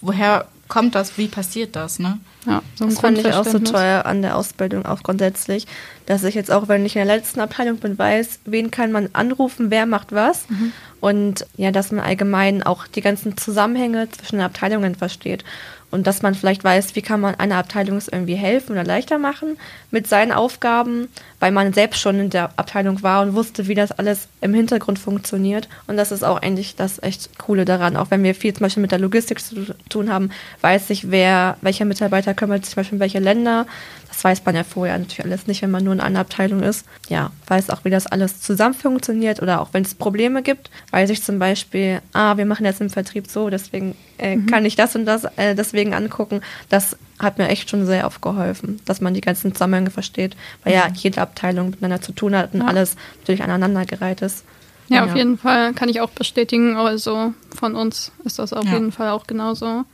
woher 0.00 0.46
kommt 0.68 0.94
das, 0.94 1.18
wie 1.18 1.28
passiert 1.28 1.76
das. 1.76 1.98
Ne? 1.98 2.18
Ja, 2.46 2.62
so 2.74 2.86
das 2.86 3.00
fand 3.00 3.18
ich 3.18 3.32
auch 3.32 3.44
so 3.44 3.58
teuer 3.58 4.06
an 4.06 4.22
der 4.22 4.36
Ausbildung 4.36 4.86
auch 4.86 5.02
grundsätzlich, 5.02 5.66
dass 6.06 6.24
ich 6.24 6.34
jetzt 6.34 6.50
auch, 6.50 6.68
wenn 6.68 6.86
ich 6.86 6.96
in 6.96 7.06
der 7.06 7.16
letzten 7.16 7.40
Abteilung 7.40 7.78
bin, 7.78 7.98
weiß, 7.98 8.40
wen 8.44 8.70
kann 8.70 8.92
man 8.92 9.10
anrufen, 9.12 9.70
wer 9.70 9.86
macht 9.86 10.12
was. 10.12 10.48
Mhm. 10.48 10.72
Und 11.00 11.46
ja, 11.56 11.70
dass 11.70 11.90
man 11.90 12.04
allgemein 12.04 12.62
auch 12.62 12.86
die 12.86 13.02
ganzen 13.02 13.36
Zusammenhänge 13.36 14.10
zwischen 14.10 14.36
den 14.36 14.46
Abteilungen 14.46 14.94
versteht 14.94 15.44
und 15.94 16.08
dass 16.08 16.22
man 16.22 16.34
vielleicht 16.34 16.64
weiß, 16.64 16.96
wie 16.96 17.02
kann 17.02 17.20
man 17.20 17.36
einer 17.36 17.56
Abteilung 17.56 18.00
irgendwie 18.10 18.34
helfen 18.34 18.72
oder 18.72 18.82
leichter 18.82 19.18
machen 19.18 19.56
mit 19.92 20.08
seinen 20.08 20.32
Aufgaben, 20.32 21.06
weil 21.38 21.52
man 21.52 21.72
selbst 21.72 22.00
schon 22.00 22.18
in 22.18 22.30
der 22.30 22.50
Abteilung 22.56 23.04
war 23.04 23.22
und 23.22 23.34
wusste, 23.34 23.68
wie 23.68 23.76
das 23.76 23.92
alles 23.92 24.26
im 24.40 24.52
Hintergrund 24.54 24.98
funktioniert. 24.98 25.68
Und 25.86 25.96
das 25.96 26.10
ist 26.10 26.24
auch 26.24 26.42
eigentlich 26.42 26.74
das 26.74 27.00
echt 27.00 27.38
Coole 27.38 27.64
daran. 27.64 27.96
Auch 27.96 28.10
wenn 28.10 28.24
wir 28.24 28.34
viel 28.34 28.52
zum 28.52 28.64
Beispiel 28.64 28.80
mit 28.80 28.90
der 28.90 28.98
Logistik 28.98 29.38
zu 29.38 29.72
tun 29.88 30.10
haben, 30.12 30.30
weiß 30.62 30.90
ich, 30.90 31.12
wer, 31.12 31.58
welcher 31.60 31.84
Mitarbeiter 31.84 32.34
kümmert 32.34 32.64
sich 32.64 32.74
zum 32.74 32.80
Beispiel 32.80 32.96
um 32.96 33.00
welche 33.00 33.20
Länder. 33.20 33.64
Das 34.08 34.24
weiß 34.24 34.44
man 34.44 34.56
ja 34.56 34.64
vorher 34.64 34.98
natürlich 34.98 35.24
alles 35.24 35.46
nicht, 35.46 35.62
wenn 35.62 35.70
man 35.70 35.84
nur 35.84 35.92
in 35.92 36.00
einer 36.00 36.20
Abteilung 36.20 36.62
ist. 36.62 36.86
Ja, 37.08 37.30
weiß 37.46 37.70
auch, 37.70 37.84
wie 37.84 37.90
das 37.90 38.08
alles 38.08 38.40
zusammen 38.40 38.74
funktioniert 38.74 39.40
oder 39.40 39.60
auch 39.60 39.68
wenn 39.72 39.84
es 39.84 39.94
Probleme 39.94 40.42
gibt, 40.42 40.70
weiß 40.90 41.10
ich 41.10 41.22
zum 41.22 41.38
Beispiel, 41.38 42.00
ah, 42.12 42.36
wir 42.36 42.46
machen 42.46 42.66
jetzt 42.66 42.80
im 42.80 42.90
Vertrieb 42.90 43.28
so, 43.28 43.48
deswegen 43.48 43.94
äh, 44.18 44.36
mhm. 44.36 44.46
kann 44.46 44.64
ich 44.64 44.76
das 44.76 44.94
und 44.96 45.06
das 45.06 45.24
äh, 45.36 45.54
deswegen 45.54 45.94
angucken. 45.94 46.40
Das 46.68 46.96
hat 47.18 47.38
mir 47.38 47.48
echt 47.48 47.70
schon 47.70 47.86
sehr 47.86 48.06
aufgeholfen, 48.06 48.80
dass 48.84 49.00
man 49.00 49.14
die 49.14 49.20
ganzen 49.20 49.52
Zusammenhänge 49.52 49.90
versteht, 49.90 50.36
weil 50.62 50.74
mhm. 50.74 50.78
ja 50.78 50.88
jede 50.94 51.20
Abteilung 51.20 51.70
miteinander 51.70 52.00
zu 52.00 52.12
tun 52.12 52.36
hat 52.36 52.54
und 52.54 52.60
ja. 52.60 52.66
alles 52.66 52.96
natürlich 53.20 53.42
aneinandergereiht 53.42 54.22
ist. 54.22 54.44
Ja, 54.88 54.96
ja, 54.96 55.04
auf 55.04 55.16
jeden 55.16 55.38
Fall 55.38 55.72
kann 55.72 55.88
ich 55.88 56.00
auch 56.00 56.10
bestätigen. 56.10 56.76
Also 56.76 57.32
von 57.56 57.74
uns 57.74 58.12
ist 58.24 58.38
das 58.38 58.52
auf 58.52 58.66
ja. 58.66 58.72
jeden 58.72 58.92
Fall 58.92 59.10
auch 59.10 59.26
genauso. 59.26 59.84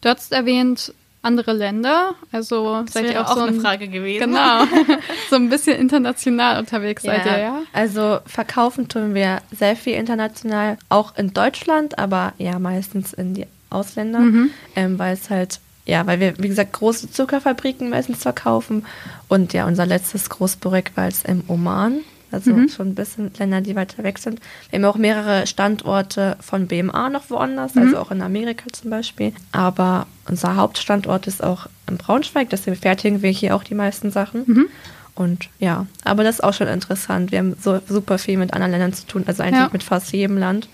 Du 0.00 0.08
hast 0.08 0.32
erwähnt, 0.32 0.94
andere 1.22 1.52
Länder. 1.52 2.14
Also 2.32 2.82
das 2.82 2.94
seid 2.94 3.06
ihr 3.06 3.20
auch, 3.20 3.30
auch 3.30 3.34
so 3.34 3.42
ein, 3.42 3.48
eine 3.48 3.60
Frage 3.60 3.88
gewesen. 3.88 4.26
Genau. 4.26 4.64
so 5.30 5.36
ein 5.36 5.48
bisschen 5.48 5.76
international 5.78 6.58
unterwegs 6.58 7.02
ja. 7.02 7.14
seid 7.14 7.26
ihr, 7.26 7.38
ja? 7.38 7.62
Also 7.72 8.20
verkaufen 8.26 8.88
tun 8.88 9.14
wir 9.14 9.40
sehr 9.52 9.76
viel 9.76 9.94
international, 9.94 10.78
auch 10.88 11.16
in 11.16 11.32
Deutschland, 11.34 11.98
aber 11.98 12.32
ja 12.38 12.58
meistens 12.58 13.12
in 13.12 13.34
die 13.34 13.46
Ausländer, 13.70 14.20
mhm. 14.20 14.50
ähm, 14.76 14.98
weil 14.98 15.14
es 15.14 15.30
halt 15.30 15.60
ja, 15.88 16.06
weil 16.06 16.20
wir, 16.20 16.34
wie 16.38 16.48
gesagt, 16.48 16.74
große 16.74 17.10
Zuckerfabriken 17.10 17.88
meistens 17.88 18.22
verkaufen. 18.22 18.84
Und 19.26 19.54
ja, 19.54 19.66
unser 19.66 19.86
letztes 19.86 20.28
Großprojekt 20.28 20.98
war 20.98 21.06
jetzt 21.06 21.26
im 21.26 21.42
Oman. 21.48 22.00
Also 22.30 22.52
mhm. 22.52 22.68
schon 22.68 22.88
ein 22.88 22.94
bisschen 22.94 23.30
Länder, 23.38 23.62
die 23.62 23.74
weiter 23.74 24.02
weg 24.02 24.18
sind. 24.18 24.40
Wir 24.68 24.78
haben 24.78 24.84
auch 24.84 24.98
mehrere 24.98 25.46
Standorte 25.46 26.36
von 26.40 26.66
BMA 26.66 27.08
noch 27.08 27.30
woanders, 27.30 27.74
mhm. 27.74 27.82
also 27.82 27.98
auch 27.98 28.10
in 28.10 28.20
Amerika 28.20 28.66
zum 28.70 28.90
Beispiel. 28.90 29.32
Aber 29.52 30.06
unser 30.28 30.56
Hauptstandort 30.56 31.26
ist 31.26 31.42
auch 31.42 31.68
in 31.88 31.96
Braunschweig, 31.96 32.50
deswegen 32.50 32.76
fertigen 32.76 33.22
wir 33.22 33.30
hier 33.30 33.56
auch 33.56 33.64
die 33.64 33.74
meisten 33.74 34.10
Sachen. 34.10 34.42
Mhm. 34.46 34.66
Und 35.14 35.48
ja, 35.58 35.86
aber 36.04 36.22
das 36.22 36.36
ist 36.36 36.44
auch 36.44 36.52
schon 36.52 36.68
interessant. 36.68 37.32
Wir 37.32 37.38
haben 37.38 37.56
so 37.60 37.80
super 37.88 38.18
viel 38.18 38.36
mit 38.36 38.52
anderen 38.52 38.72
Ländern 38.72 38.92
zu 38.92 39.06
tun, 39.06 39.24
also 39.26 39.42
eigentlich 39.42 39.60
ja. 39.60 39.70
mit 39.72 39.82
fast 39.82 40.12
jedem 40.12 40.36
Land. 40.36 40.68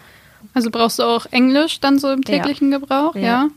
Also 0.53 0.71
brauchst 0.71 0.99
du 0.99 1.03
auch 1.05 1.27
Englisch 1.31 1.81
dann 1.81 1.99
so 1.99 2.11
im 2.11 2.23
täglichen 2.23 2.71
ja. 2.71 2.79
Gebrauch, 2.79 3.15
ja. 3.15 3.23
ja? 3.23 3.49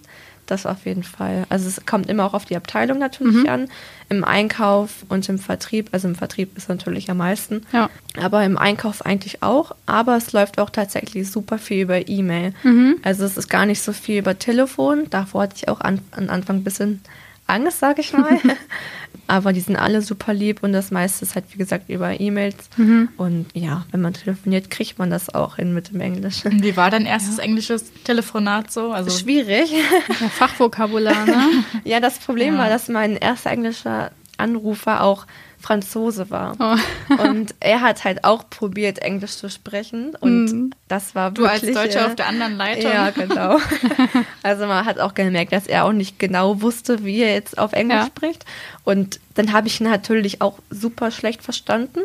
Das 0.47 0.65
auf 0.65 0.85
jeden 0.85 1.03
Fall. 1.03 1.45
Also 1.49 1.67
es 1.67 1.85
kommt 1.85 2.09
immer 2.09 2.25
auch 2.25 2.33
auf 2.33 2.45
die 2.45 2.55
Abteilung 2.55 2.99
natürlich 2.99 3.43
mhm. 3.43 3.49
an. 3.49 3.69
Im 4.07 4.23
Einkauf 4.23 5.05
und 5.09 5.27
im 5.27 5.39
Vertrieb, 5.39 5.89
also 5.91 6.07
im 6.07 6.15
Vertrieb 6.15 6.55
ist 6.55 6.69
natürlich 6.69 7.11
am 7.11 7.17
meisten. 7.17 7.63
Ja. 7.73 7.89
Aber 8.19 8.45
im 8.45 8.57
Einkauf 8.57 9.05
eigentlich 9.05 9.43
auch. 9.43 9.75
Aber 9.85 10.15
es 10.15 10.31
läuft 10.31 10.57
auch 10.59 10.69
tatsächlich 10.69 11.29
super 11.29 11.57
viel 11.57 11.81
über 11.81 12.07
E-Mail. 12.07 12.53
Mhm. 12.63 12.95
Also 13.03 13.25
es 13.25 13.35
ist 13.35 13.49
gar 13.49 13.65
nicht 13.65 13.81
so 13.81 13.91
viel 13.91 14.19
über 14.19 14.39
Telefon. 14.39 15.09
Davor 15.09 15.43
hatte 15.43 15.55
ich 15.57 15.67
auch 15.67 15.81
an, 15.81 15.99
an 16.11 16.29
Anfang 16.29 16.57
ein 16.57 16.63
bisschen 16.63 17.01
Angst, 17.47 17.79
sag 17.79 17.99
ich 17.99 18.13
mal. 18.13 18.39
Aber 19.27 19.51
die 19.51 19.59
sind 19.59 19.75
alle 19.75 20.01
super 20.01 20.33
lieb 20.33 20.63
und 20.63 20.71
das 20.71 20.89
meiste 20.89 21.25
ist 21.25 21.35
halt, 21.35 21.45
wie 21.51 21.57
gesagt, 21.57 21.89
über 21.89 22.17
E-Mails. 22.17 22.69
Mhm. 22.77 23.09
Und 23.17 23.47
ja, 23.53 23.85
wenn 23.91 24.01
man 24.01 24.13
telefoniert, 24.13 24.69
kriegt 24.69 24.99
man 24.99 25.09
das 25.09 25.33
auch 25.33 25.57
hin 25.57 25.73
mit 25.73 25.89
dem 25.89 25.99
Englisch. 25.99 26.45
Und 26.45 26.63
wie 26.63 26.77
war 26.77 26.89
dein 26.89 27.05
erstes 27.05 27.37
ja. 27.37 27.43
englisches 27.43 27.91
Telefonat 28.03 28.71
so? 28.71 28.91
Also 28.91 29.09
Schwierig. 29.09 29.71
Ja, 29.71 30.29
Fachvokabular, 30.29 31.25
ne? 31.25 31.63
ja, 31.83 31.99
das 31.99 32.19
Problem 32.19 32.53
ja. 32.53 32.61
war, 32.61 32.69
dass 32.69 32.87
mein 32.87 33.17
erster 33.17 33.51
englischer 33.51 34.11
Anrufer 34.37 35.03
auch 35.03 35.25
Franzose 35.67 36.29
war. 36.29 36.55
Oh. 36.59 37.21
und 37.23 37.53
er 37.59 37.81
hat 37.81 38.05
halt 38.05 38.23
auch 38.23 38.49
probiert, 38.49 38.99
Englisch 38.99 39.35
zu 39.35 39.49
sprechen. 39.49 40.15
Und 40.19 40.45
mm. 40.45 40.69
das 40.87 41.13
war 41.13 41.35
wirklich... 41.35 41.73
Du 41.73 41.77
als 41.77 41.91
Deutscher 41.91 42.05
äh, 42.05 42.09
auf 42.09 42.15
der 42.15 42.27
anderen 42.27 42.55
Leitung. 42.55 42.91
Ja, 42.91 43.09
genau. 43.09 43.59
also 44.43 44.65
man 44.65 44.85
hat 44.85 44.99
auch 44.99 45.13
gemerkt, 45.13 45.51
dass 45.51 45.67
er 45.67 45.83
auch 45.83 45.91
nicht 45.91 46.19
genau 46.19 46.61
wusste, 46.61 47.03
wie 47.03 47.21
er 47.21 47.33
jetzt 47.33 47.57
auf 47.57 47.73
Englisch 47.73 47.97
ja. 47.97 48.05
spricht. 48.05 48.45
Und 48.85 49.19
dann 49.35 49.51
habe 49.51 49.67
ich 49.67 49.81
ihn 49.81 49.89
natürlich 49.89 50.41
auch 50.41 50.59
super 50.69 51.11
schlecht 51.11 51.43
verstanden 51.43 51.99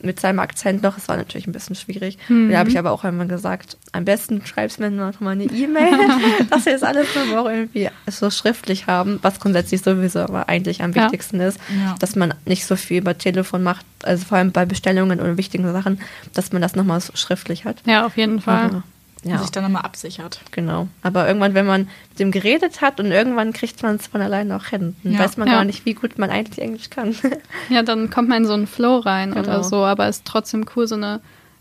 mit 0.00 0.20
seinem 0.20 0.38
Akzent 0.38 0.82
noch. 0.82 0.98
Es 0.98 1.08
war 1.08 1.16
natürlich 1.16 1.46
ein 1.46 1.52
bisschen 1.52 1.74
schwierig. 1.74 2.18
Mhm. 2.28 2.50
Da 2.50 2.58
habe 2.58 2.68
ich 2.68 2.78
aber 2.78 2.90
auch 2.92 3.04
einmal 3.04 3.26
gesagt, 3.26 3.76
am 3.92 4.04
besten 4.04 4.44
schreibst 4.44 4.78
mir 4.78 4.90
noch 4.90 5.20
mal 5.20 5.30
eine 5.30 5.44
E-Mail, 5.44 5.92
dass 6.50 6.66
wir 6.66 6.72
das 6.72 6.82
alles 6.82 7.08
nur 7.14 7.40
auch 7.40 7.48
irgendwie 7.48 7.88
so 8.06 8.30
schriftlich 8.30 8.86
haben, 8.86 9.18
was 9.22 9.40
grundsätzlich 9.40 9.82
sowieso 9.82 10.20
aber 10.20 10.48
eigentlich 10.48 10.82
am 10.82 10.92
ja. 10.92 11.04
wichtigsten 11.04 11.40
ist, 11.40 11.58
ja. 11.68 11.94
dass 11.98 12.16
man 12.16 12.34
nicht 12.44 12.66
so 12.66 12.76
viel 12.76 12.98
über 12.98 13.16
Telefon 13.16 13.62
macht, 13.62 13.84
also 14.02 14.24
vor 14.24 14.38
allem 14.38 14.52
bei 14.52 14.64
Bestellungen 14.66 15.20
oder 15.20 15.36
wichtigen 15.36 15.70
Sachen, 15.72 16.00
dass 16.34 16.52
man 16.52 16.62
das 16.62 16.74
nochmal 16.74 17.00
so 17.00 17.14
schriftlich 17.16 17.64
hat. 17.64 17.76
Ja, 17.86 18.06
auf 18.06 18.16
jeden 18.16 18.40
Fall. 18.40 18.64
Also, 18.64 18.82
ja. 19.28 19.38
sich 19.38 19.50
dann 19.50 19.64
nochmal 19.64 19.82
absichert. 19.82 20.40
Genau. 20.50 20.88
Aber 21.02 21.26
irgendwann, 21.26 21.54
wenn 21.54 21.66
man 21.66 21.88
mit 22.10 22.18
dem 22.18 22.30
geredet 22.30 22.80
hat 22.80 23.00
und 23.00 23.12
irgendwann 23.12 23.52
kriegt 23.52 23.82
man 23.82 23.96
es 23.96 24.06
von 24.06 24.20
alleine 24.20 24.56
auch 24.56 24.66
hin, 24.66 24.96
dann 25.02 25.12
ja. 25.12 25.18
weiß 25.18 25.36
man 25.36 25.48
ja. 25.48 25.54
gar 25.54 25.64
nicht, 25.64 25.84
wie 25.84 25.94
gut 25.94 26.18
man 26.18 26.30
eigentlich 26.30 26.58
Englisch 26.58 26.90
kann. 26.90 27.14
ja, 27.68 27.82
dann 27.82 28.10
kommt 28.10 28.28
man 28.28 28.42
in 28.42 28.46
so 28.46 28.54
einen 28.54 28.66
Flow 28.66 28.98
rein 28.98 29.32
genau. 29.32 29.42
oder 29.42 29.64
so, 29.64 29.84
aber 29.84 30.06
es 30.06 30.18
ist 30.18 30.26
trotzdem 30.26 30.66
cool, 30.76 30.86
so 30.86 30.94
eine 30.94 31.20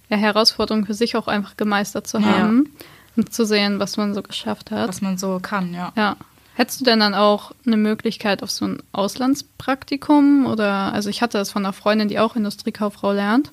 Herausforderung 0.10 0.86
für 0.86 0.94
sich 0.94 1.16
auch 1.16 1.28
einfach 1.28 1.58
gemeistert 1.58 2.08
zu 2.08 2.24
haben 2.24 2.70
und 3.16 3.34
zu 3.34 3.46
sehen, 3.46 3.80
was 3.80 3.98
man 3.98 4.14
so 4.14 4.22
geschafft 4.22 4.72
hat. 4.72 4.88
Was 4.88 5.02
man 5.02 5.18
so 5.18 5.40
kann, 5.42 5.74
ja. 5.74 5.92
Ja. 5.96 6.18
Hättest 6.56 6.80
du 6.80 6.86
denn 6.86 7.02
dann 7.02 7.14
auch 7.14 7.52
eine 7.66 7.76
Möglichkeit 7.76 8.42
auf 8.42 8.50
so 8.50 8.66
ein 8.66 8.78
Auslandspraktikum 8.94 10.46
oder, 10.46 10.94
also 10.94 11.10
ich 11.10 11.22
hatte 11.22 11.38
das 11.38 11.52
von 11.52 11.66
einer 11.66 11.74
Freundin, 11.74 12.08
die 12.08 12.18
auch 12.18 12.38
Industriekauffrau 12.38 13.12
lernt, 13.12 13.52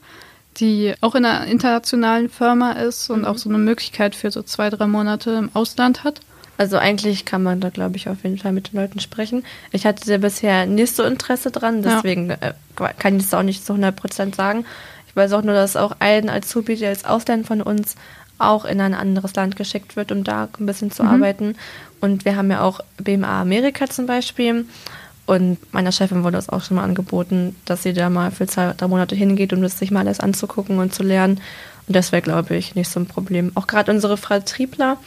die 0.58 0.94
auch 1.00 1.14
in 1.14 1.24
einer 1.24 1.46
internationalen 1.46 2.28
Firma 2.28 2.72
ist 2.72 3.10
und 3.10 3.20
mhm. 3.20 3.24
auch 3.26 3.38
so 3.38 3.48
eine 3.48 3.58
Möglichkeit 3.58 4.14
für 4.14 4.30
so 4.30 4.42
zwei, 4.42 4.70
drei 4.70 4.86
Monate 4.86 5.32
im 5.32 5.50
Ausland 5.54 6.04
hat. 6.04 6.20
Also 6.58 6.76
eigentlich 6.76 7.24
kann 7.24 7.42
man 7.42 7.60
da, 7.60 7.70
glaube 7.70 7.96
ich, 7.96 8.08
auf 8.08 8.22
jeden 8.22 8.38
Fall 8.38 8.52
mit 8.52 8.72
den 8.72 8.80
Leuten 8.80 9.00
sprechen. 9.00 9.44
Ich 9.72 9.86
hatte 9.86 10.06
da 10.06 10.18
bisher 10.18 10.66
nicht 10.66 10.94
so 10.94 11.02
Interesse 11.02 11.50
dran, 11.50 11.82
deswegen 11.82 12.30
ja. 12.30 12.36
äh, 12.40 12.94
kann 12.98 13.16
ich 13.16 13.24
es 13.24 13.34
auch 13.34 13.42
nicht 13.42 13.64
zu 13.64 13.72
100 13.72 13.96
Prozent 13.96 14.34
sagen. 14.36 14.64
Ich 15.08 15.16
weiß 15.16 15.32
auch 15.32 15.42
nur, 15.42 15.54
dass 15.54 15.76
auch 15.76 15.96
ein 15.98 16.28
Azubi, 16.30 16.76
der 16.76 16.90
als 16.90 17.04
Ausland 17.04 17.46
von 17.46 17.62
uns 17.62 17.96
auch 18.38 18.64
in 18.64 18.80
ein 18.80 18.94
anderes 18.94 19.34
Land 19.34 19.56
geschickt 19.56 19.96
wird, 19.96 20.12
um 20.12 20.24
da 20.24 20.48
ein 20.58 20.66
bisschen 20.66 20.90
zu 20.90 21.02
mhm. 21.02 21.08
arbeiten. 21.08 21.56
Und 22.00 22.24
wir 22.24 22.36
haben 22.36 22.50
ja 22.50 22.62
auch 22.62 22.80
BMA 22.98 23.40
Amerika 23.40 23.88
zum 23.88 24.06
Beispiel. 24.06 24.66
Und 25.32 25.56
meiner 25.72 25.92
Chefin 25.92 26.24
wurde 26.24 26.36
das 26.36 26.50
auch 26.50 26.62
schon 26.62 26.76
mal 26.76 26.84
angeboten, 26.84 27.56
dass 27.64 27.84
sie 27.84 27.94
da 27.94 28.10
mal 28.10 28.30
für 28.30 28.46
zwei, 28.46 28.74
drei 28.76 28.86
Monate 28.86 29.14
hingeht, 29.14 29.54
um 29.54 29.62
das 29.62 29.78
sich 29.78 29.90
mal 29.90 30.00
alles 30.00 30.20
anzugucken 30.20 30.78
und 30.78 30.92
zu 30.92 31.02
lernen. 31.02 31.40
Und 31.86 31.96
das 31.96 32.12
wäre, 32.12 32.20
glaube 32.20 32.54
ich, 32.54 32.74
nicht 32.74 32.90
so 32.90 33.00
ein 33.00 33.06
Problem. 33.06 33.50
Auch 33.54 33.66
gerade 33.66 33.90
unsere 33.90 34.18
Vertriebler, 34.18 34.98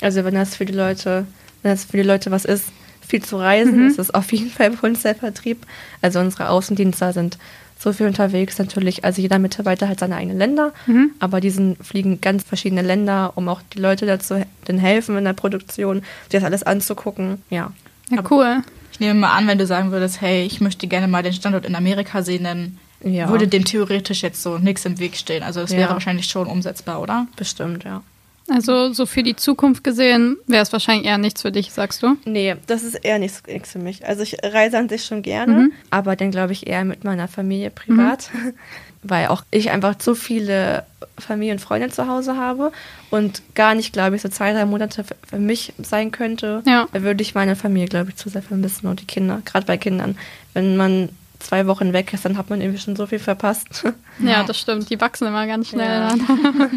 also 0.00 0.24
wenn 0.24 0.32
das 0.36 0.56
für 0.56 0.64
die 0.64 0.72
Leute, 0.72 1.26
wenn 1.60 1.72
das 1.72 1.84
für 1.84 1.98
die 1.98 2.02
Leute 2.02 2.30
was 2.30 2.46
ist, 2.46 2.64
viel 3.06 3.22
zu 3.22 3.36
reisen, 3.36 3.82
mhm. 3.82 3.88
ist 3.88 3.98
es 3.98 4.10
auf 4.10 4.32
jeden 4.32 4.48
Fall 4.48 4.70
bei 4.70 4.88
uns 4.88 5.02
der 5.02 5.16
Vertrieb. 5.16 5.66
Also 6.00 6.18
unsere 6.18 6.48
Außendienstler 6.48 7.12
sind 7.12 7.36
so 7.78 7.92
viel 7.92 8.06
unterwegs 8.06 8.58
natürlich. 8.58 9.04
Also 9.04 9.20
jeder 9.20 9.38
Mitarbeiter 9.38 9.86
hat 9.90 10.00
seine 10.00 10.16
eigenen 10.16 10.38
Länder, 10.38 10.72
mhm. 10.86 11.10
aber 11.18 11.42
die 11.42 11.50
sind, 11.50 11.76
fliegen 11.84 12.22
ganz 12.22 12.42
verschiedene 12.42 12.80
Länder, 12.80 13.32
um 13.34 13.50
auch 13.50 13.60
die 13.74 13.80
Leute 13.80 14.06
dazu 14.06 14.42
denn 14.66 14.78
helfen 14.78 15.18
in 15.18 15.24
der 15.24 15.34
Produktion, 15.34 15.98
sich 15.98 16.40
das 16.40 16.44
alles 16.44 16.62
anzugucken. 16.62 17.42
Ja. 17.50 17.72
Ja, 18.10 18.22
cool. 18.30 18.62
Ich 18.92 19.00
nehme 19.00 19.18
mal 19.18 19.32
an, 19.32 19.46
wenn 19.46 19.58
du 19.58 19.66
sagen 19.66 19.90
würdest, 19.90 20.20
hey, 20.20 20.44
ich 20.44 20.60
möchte 20.60 20.86
gerne 20.86 21.08
mal 21.08 21.22
den 21.22 21.32
Standort 21.32 21.66
in 21.66 21.74
Amerika 21.74 22.22
sehen, 22.22 22.44
dann 22.44 22.78
ja. 23.02 23.28
würde 23.28 23.48
dem 23.48 23.64
theoretisch 23.64 24.22
jetzt 24.22 24.42
so 24.42 24.58
nichts 24.58 24.84
im 24.84 24.98
Weg 24.98 25.16
stehen. 25.16 25.42
Also 25.42 25.60
das 25.60 25.72
ja. 25.72 25.78
wäre 25.78 25.90
wahrscheinlich 25.90 26.26
schon 26.26 26.46
umsetzbar, 26.46 27.00
oder? 27.00 27.26
Bestimmt, 27.36 27.84
ja. 27.84 28.02
Also 28.48 28.92
so 28.92 29.06
für 29.06 29.22
die 29.22 29.36
Zukunft 29.36 29.84
gesehen 29.84 30.36
wäre 30.46 30.62
es 30.62 30.72
wahrscheinlich 30.72 31.06
eher 31.06 31.18
nichts 31.18 31.42
für 31.42 31.50
dich, 31.52 31.72
sagst 31.72 32.02
du? 32.02 32.16
Nee, 32.24 32.56
das 32.66 32.82
ist 32.82 32.94
eher 32.94 33.18
nichts, 33.18 33.42
nichts 33.46 33.72
für 33.72 33.78
mich. 33.78 34.06
Also 34.06 34.22
ich 34.22 34.36
reise 34.42 34.78
an 34.78 34.88
sich 34.88 35.04
schon 35.04 35.22
gerne, 35.22 35.54
mhm. 35.54 35.72
aber 35.90 36.14
dann 36.14 36.30
glaube 36.30 36.52
ich 36.52 36.66
eher 36.66 36.84
mit 36.84 37.04
meiner 37.04 37.28
Familie 37.28 37.70
privat. 37.70 38.30
Mhm. 38.32 38.52
weil 39.04 39.28
auch 39.28 39.44
ich 39.50 39.70
einfach 39.70 39.96
zu 39.96 40.14
viele 40.14 40.84
Familie 41.18 41.52
und 41.52 41.60
Freunde 41.60 41.90
zu 41.90 42.08
Hause 42.08 42.36
habe 42.36 42.72
und 43.10 43.42
gar 43.54 43.74
nicht, 43.74 43.92
glaube 43.92 44.16
ich, 44.16 44.22
so 44.22 44.28
zwei, 44.28 44.52
drei 44.52 44.64
Monate 44.64 45.04
für 45.04 45.38
mich 45.38 45.74
sein 45.78 46.10
könnte, 46.10 46.62
ja. 46.66 46.88
da 46.92 47.02
würde 47.02 47.22
ich 47.22 47.34
meine 47.34 47.54
Familie, 47.54 47.88
glaube 47.88 48.10
ich, 48.10 48.16
zu 48.16 48.28
sehr 48.28 48.42
vermissen 48.42 48.86
und 48.88 49.00
die 49.00 49.06
Kinder, 49.06 49.42
gerade 49.44 49.66
bei 49.66 49.76
Kindern. 49.76 50.16
Wenn 50.54 50.76
man 50.76 51.10
zwei 51.38 51.66
Wochen 51.66 51.92
weg 51.92 52.12
ist, 52.14 52.24
dann 52.24 52.38
hat 52.38 52.50
man 52.50 52.60
irgendwie 52.60 52.80
schon 52.80 52.96
so 52.96 53.06
viel 53.06 53.18
verpasst. 53.18 53.84
Ja, 54.18 54.42
das 54.46 54.58
stimmt. 54.58 54.90
Die 54.90 55.00
wachsen 55.00 55.28
immer 55.28 55.46
ganz 55.46 55.68
schnell. 55.68 55.86
Ja, 55.86 56.14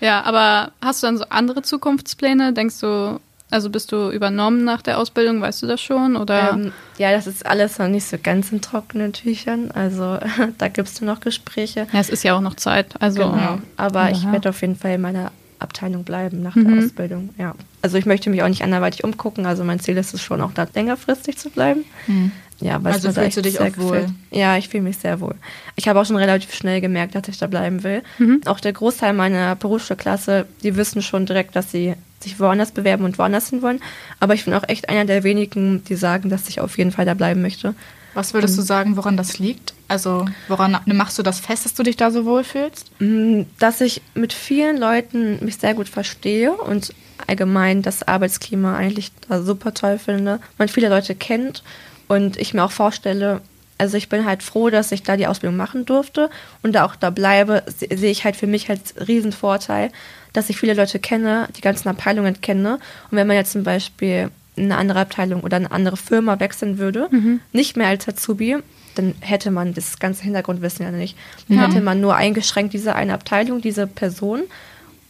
ja 0.00 0.22
aber 0.22 0.72
hast 0.80 1.02
du 1.02 1.06
dann 1.06 1.18
so 1.18 1.24
andere 1.28 1.62
Zukunftspläne? 1.62 2.52
Denkst 2.52 2.80
du, 2.80 3.20
also 3.50 3.70
bist 3.70 3.92
du 3.92 4.10
übernommen 4.10 4.64
nach 4.64 4.82
der 4.82 4.98
Ausbildung, 4.98 5.40
weißt 5.40 5.62
du 5.62 5.66
das 5.66 5.80
schon? 5.80 6.16
Oder? 6.16 6.52
Ähm, 6.54 6.72
ja, 6.98 7.12
das 7.12 7.26
ist 7.26 7.46
alles 7.46 7.78
noch 7.78 7.88
nicht 7.88 8.04
so 8.04 8.16
ganz 8.20 8.50
in 8.50 8.60
trockenen 8.60 9.12
Tüchern. 9.12 9.70
Also 9.70 10.18
da 10.58 10.68
gibt 10.68 10.88
es 10.88 11.00
noch 11.00 11.20
Gespräche. 11.20 11.86
Ja, 11.92 12.00
es 12.00 12.10
ist 12.10 12.24
ja 12.24 12.36
auch 12.36 12.40
noch 12.40 12.54
Zeit. 12.54 13.00
Also, 13.00 13.30
genau. 13.30 13.58
Aber 13.76 14.10
ich 14.10 14.30
werde 14.30 14.48
auf 14.48 14.60
jeden 14.60 14.76
Fall 14.76 14.94
in 14.94 15.02
meiner 15.02 15.30
Abteilung 15.60 16.04
bleiben 16.04 16.42
nach 16.42 16.54
mhm. 16.54 16.68
der 16.68 16.84
Ausbildung. 16.84 17.30
Ja. 17.38 17.54
Also 17.82 17.96
ich 17.96 18.06
möchte 18.06 18.30
mich 18.30 18.42
auch 18.42 18.48
nicht 18.48 18.62
anderweitig 18.62 19.04
umgucken. 19.04 19.46
Also 19.46 19.64
mein 19.64 19.80
Ziel 19.80 19.96
ist 19.96 20.14
es 20.14 20.22
schon 20.22 20.40
auch 20.40 20.52
da 20.52 20.66
längerfristig 20.74 21.38
zu 21.38 21.50
bleiben. 21.50 21.84
Mhm. 22.06 22.32
Ja, 22.60 22.80
also 22.82 23.10
fühlst 23.12 23.36
du 23.36 23.42
dich 23.42 23.60
auch 23.60 23.76
wohl? 23.76 24.00
Gefällt. 24.00 24.10
Ja, 24.30 24.56
ich 24.56 24.68
fühle 24.68 24.84
mich 24.84 24.98
sehr 24.98 25.20
wohl. 25.20 25.34
Ich 25.76 25.88
habe 25.88 26.00
auch 26.00 26.06
schon 26.06 26.16
relativ 26.16 26.54
schnell 26.54 26.80
gemerkt, 26.80 27.14
dass 27.14 27.28
ich 27.28 27.38
da 27.38 27.46
bleiben 27.46 27.82
will. 27.82 28.02
Mhm. 28.18 28.42
Auch 28.46 28.60
der 28.60 28.72
Großteil 28.72 29.12
meiner 29.12 29.56
Berufsschulklasse, 29.56 30.46
die 30.62 30.76
wissen 30.76 31.02
schon 31.02 31.26
direkt, 31.26 31.56
dass 31.56 31.70
sie 31.70 31.94
sich 32.20 32.40
woanders 32.40 32.72
bewerben 32.72 33.04
und 33.04 33.18
woanders 33.18 33.50
hin 33.50 33.62
wollen. 33.62 33.80
Aber 34.20 34.34
ich 34.34 34.44
bin 34.44 34.54
auch 34.54 34.66
echt 34.68 34.88
einer 34.88 35.04
der 35.04 35.24
wenigen, 35.24 35.84
die 35.84 35.96
sagen, 35.96 36.30
dass 36.30 36.48
ich 36.48 36.60
auf 36.60 36.78
jeden 36.78 36.92
Fall 36.92 37.04
da 37.04 37.14
bleiben 37.14 37.42
möchte. 37.42 37.74
Was 38.14 38.32
würdest 38.32 38.56
du 38.56 38.62
sagen, 38.62 38.96
woran 38.96 39.16
das 39.16 39.40
liegt? 39.40 39.74
Also 39.88 40.24
woran 40.46 40.78
machst 40.86 41.18
du 41.18 41.22
das 41.22 41.40
fest, 41.40 41.64
dass 41.64 41.74
du 41.74 41.82
dich 41.82 41.96
da 41.96 42.12
so 42.12 42.24
wohlfühlst? 42.24 42.92
Mm, 43.00 43.42
dass 43.58 43.80
ich 43.80 44.02
mit 44.14 44.32
vielen 44.32 44.76
Leuten 44.76 45.44
mich 45.44 45.56
sehr 45.56 45.74
gut 45.74 45.88
verstehe 45.88 46.52
und 46.52 46.94
allgemein 47.26 47.82
das 47.82 48.06
Arbeitsklima 48.06 48.76
eigentlich 48.76 49.10
super 49.28 49.74
toll 49.74 49.98
finde. 49.98 50.40
Man 50.58 50.68
viele 50.68 50.88
Leute 50.88 51.14
kennt 51.16 51.64
und 52.08 52.36
ich 52.36 52.54
mir 52.54 52.64
auch 52.64 52.72
vorstelle, 52.72 53.40
also 53.78 53.96
ich 53.96 54.08
bin 54.08 54.24
halt 54.24 54.42
froh, 54.42 54.70
dass 54.70 54.92
ich 54.92 55.02
da 55.02 55.16
die 55.16 55.26
Ausbildung 55.26 55.56
machen 55.56 55.84
durfte 55.84 56.30
und 56.62 56.74
da 56.74 56.84
auch 56.84 56.96
da 56.96 57.10
bleibe, 57.10 57.64
sehe 57.66 58.10
ich 58.10 58.24
halt 58.24 58.36
für 58.36 58.46
mich 58.46 58.70
als 58.70 58.94
Riesenvorteil, 59.06 59.90
dass 60.32 60.48
ich 60.48 60.56
viele 60.56 60.74
Leute 60.74 60.98
kenne, 60.98 61.48
die 61.56 61.60
ganzen 61.60 61.88
Abteilungen 61.88 62.40
kenne. 62.40 62.78
Und 63.10 63.16
wenn 63.16 63.26
man 63.26 63.36
jetzt 63.36 63.52
zum 63.52 63.64
Beispiel 63.64 64.30
in 64.56 64.64
eine 64.64 64.76
andere 64.76 65.00
Abteilung 65.00 65.42
oder 65.42 65.56
eine 65.56 65.70
andere 65.70 65.96
Firma 65.96 66.38
wechseln 66.38 66.78
würde, 66.78 67.08
mhm. 67.10 67.40
nicht 67.52 67.76
mehr 67.76 67.88
als 67.88 68.08
Azubi, 68.08 68.58
dann 68.94 69.14
hätte 69.20 69.50
man 69.50 69.74
das 69.74 69.98
ganze 69.98 70.22
Hintergrundwissen 70.22 70.84
ja 70.84 70.92
nicht. 70.92 71.16
Dann 71.48 71.58
ja. 71.58 71.66
hätte 71.66 71.80
man 71.80 72.00
nur 72.00 72.14
eingeschränkt 72.14 72.72
diese 72.74 72.94
eine 72.94 73.14
Abteilung, 73.14 73.60
diese 73.60 73.86
Person. 73.86 74.42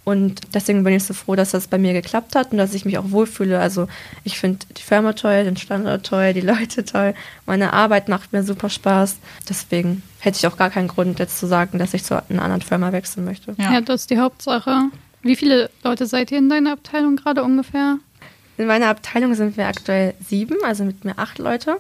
Und 0.04 0.42
deswegen 0.52 0.84
bin 0.84 0.92
ich 0.92 1.04
so 1.04 1.14
froh, 1.14 1.34
dass 1.34 1.52
das 1.52 1.66
bei 1.66 1.78
mir 1.78 1.94
geklappt 1.94 2.36
hat 2.36 2.52
und 2.52 2.58
dass 2.58 2.74
ich 2.74 2.84
mich 2.84 2.98
auch 2.98 3.10
wohlfühle. 3.10 3.58
Also 3.58 3.88
ich 4.22 4.38
finde 4.38 4.66
die 4.76 4.82
Firma 4.82 5.14
toll, 5.14 5.44
den 5.44 5.56
Standort 5.56 6.04
toll, 6.04 6.34
die 6.34 6.42
Leute 6.42 6.84
toll. 6.84 7.14
Meine 7.46 7.72
Arbeit 7.72 8.08
macht 8.08 8.32
mir 8.32 8.42
super 8.42 8.68
Spaß. 8.68 9.16
Deswegen 9.48 10.02
hätte 10.20 10.36
ich 10.38 10.46
auch 10.46 10.58
gar 10.58 10.70
keinen 10.70 10.88
Grund, 10.88 11.18
jetzt 11.18 11.38
zu 11.38 11.46
sagen, 11.46 11.78
dass 11.78 11.94
ich 11.94 12.04
zu 12.04 12.22
einer 12.28 12.42
anderen 12.42 12.62
Firma 12.62 12.92
wechseln 12.92 13.24
möchte. 13.24 13.54
Ja, 13.56 13.72
ja 13.72 13.80
das 13.80 14.02
ist 14.02 14.10
die 14.10 14.18
Hauptsache. 14.18 14.90
Wie 15.22 15.36
viele 15.36 15.70
Leute 15.82 16.04
seid 16.04 16.30
ihr 16.30 16.38
in 16.38 16.50
deiner 16.50 16.72
Abteilung 16.72 17.16
gerade 17.16 17.42
ungefähr? 17.42 17.98
In 18.58 18.66
meiner 18.66 18.88
Abteilung 18.88 19.34
sind 19.34 19.56
wir 19.56 19.66
aktuell 19.66 20.14
sieben, 20.24 20.56
also 20.64 20.84
mit 20.84 21.04
mir 21.04 21.18
acht 21.18 21.38
Leute. 21.38 21.78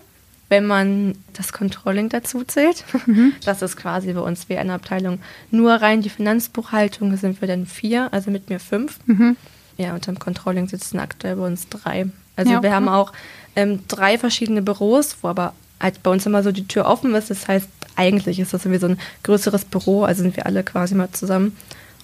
Wenn 0.54 0.66
man 0.66 1.16
das 1.32 1.52
Controlling 1.52 2.08
dazu 2.08 2.44
zählt. 2.44 2.84
Mhm. 3.06 3.32
Das 3.44 3.60
ist 3.60 3.76
quasi 3.76 4.12
bei 4.12 4.20
uns 4.20 4.48
wie 4.48 4.56
eine 4.56 4.72
Abteilung. 4.72 5.18
Nur 5.50 5.72
rein 5.72 6.00
die 6.00 6.10
Finanzbuchhaltung 6.10 7.16
sind 7.16 7.40
wir 7.40 7.48
dann 7.48 7.66
vier, 7.66 8.08
also 8.12 8.30
mit 8.30 8.50
mir 8.50 8.60
fünf. 8.60 9.00
Mhm. 9.06 9.36
Ja, 9.76 9.94
unter 9.94 10.12
dem 10.12 10.20
Controlling 10.20 10.68
sitzen 10.68 11.00
aktuell 11.00 11.34
bei 11.34 11.46
uns 11.46 11.68
drei. 11.68 12.06
Also 12.36 12.52
ja, 12.52 12.62
wir 12.62 12.72
haben 12.72 12.88
auch 12.88 13.12
ähm, 13.56 13.80
drei 13.88 14.16
verschiedene 14.16 14.62
Büros, 14.62 15.16
wo 15.22 15.28
aber 15.28 15.54
halt 15.80 16.04
bei 16.04 16.10
uns 16.12 16.24
immer 16.24 16.44
so 16.44 16.52
die 16.52 16.68
Tür 16.68 16.86
offen 16.86 17.12
ist. 17.16 17.30
Das 17.30 17.48
heißt, 17.48 17.68
eigentlich 17.96 18.38
ist 18.38 18.54
das 18.54 18.64
irgendwie 18.64 18.80
so 18.80 18.86
ein 18.86 18.98
größeres 19.24 19.64
Büro, 19.64 20.04
also 20.04 20.22
sind 20.22 20.36
wir 20.36 20.46
alle 20.46 20.62
quasi 20.62 20.94
mal 20.94 21.10
zusammen. 21.10 21.56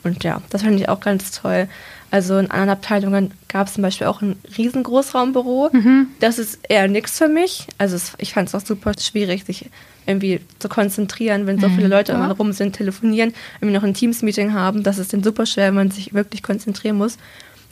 Und 0.03 0.25
ja, 0.25 0.43
das 0.51 0.63
fand 0.63 0.79
ich 0.81 0.89
auch 0.89 1.01
ganz 1.01 1.31
toll. 1.33 1.69
Also 2.11 2.39
in 2.39 2.51
anderen 2.51 2.71
Abteilungen 2.71 3.31
gab 3.49 3.69
es 3.69 3.75
zum 3.75 3.83
Beispiel 3.83 4.09
auch 4.09 4.21
ein 4.21 4.37
riesengroßraumbüro. 4.57 5.71
Mhm. 5.73 6.09
Das 6.19 6.39
ist 6.39 6.59
eher 6.69 6.89
nichts 6.89 7.19
für 7.19 7.29
mich. 7.29 7.69
Also 7.79 7.97
es, 7.97 8.15
ich 8.19 8.33
fand 8.33 8.49
es 8.49 8.55
auch 8.55 8.67
super 8.67 8.93
schwierig, 8.99 9.45
sich 9.45 9.71
irgendwie 10.07 10.41
zu 10.59 10.69
konzentrieren, 10.69 11.47
wenn 11.47 11.61
so 11.61 11.69
mhm. 11.69 11.77
viele 11.77 11.89
Leute 11.89 12.13
immer 12.13 12.33
rum 12.33 12.53
sind, 12.53 12.75
telefonieren, 12.75 13.33
irgendwie 13.61 13.77
noch 13.77 13.85
ein 13.85 13.95
Teams-Meeting 13.95 14.55
haben. 14.55 14.83
Das 14.83 14.99
ist 14.99 15.13
dann 15.13 15.23
super 15.23 15.47
schwer, 15.47 15.69
wenn 15.69 15.75
man 15.75 15.91
sich 15.91 16.13
wirklich 16.13 16.43
konzentrieren 16.43 16.97
muss. 16.97 17.17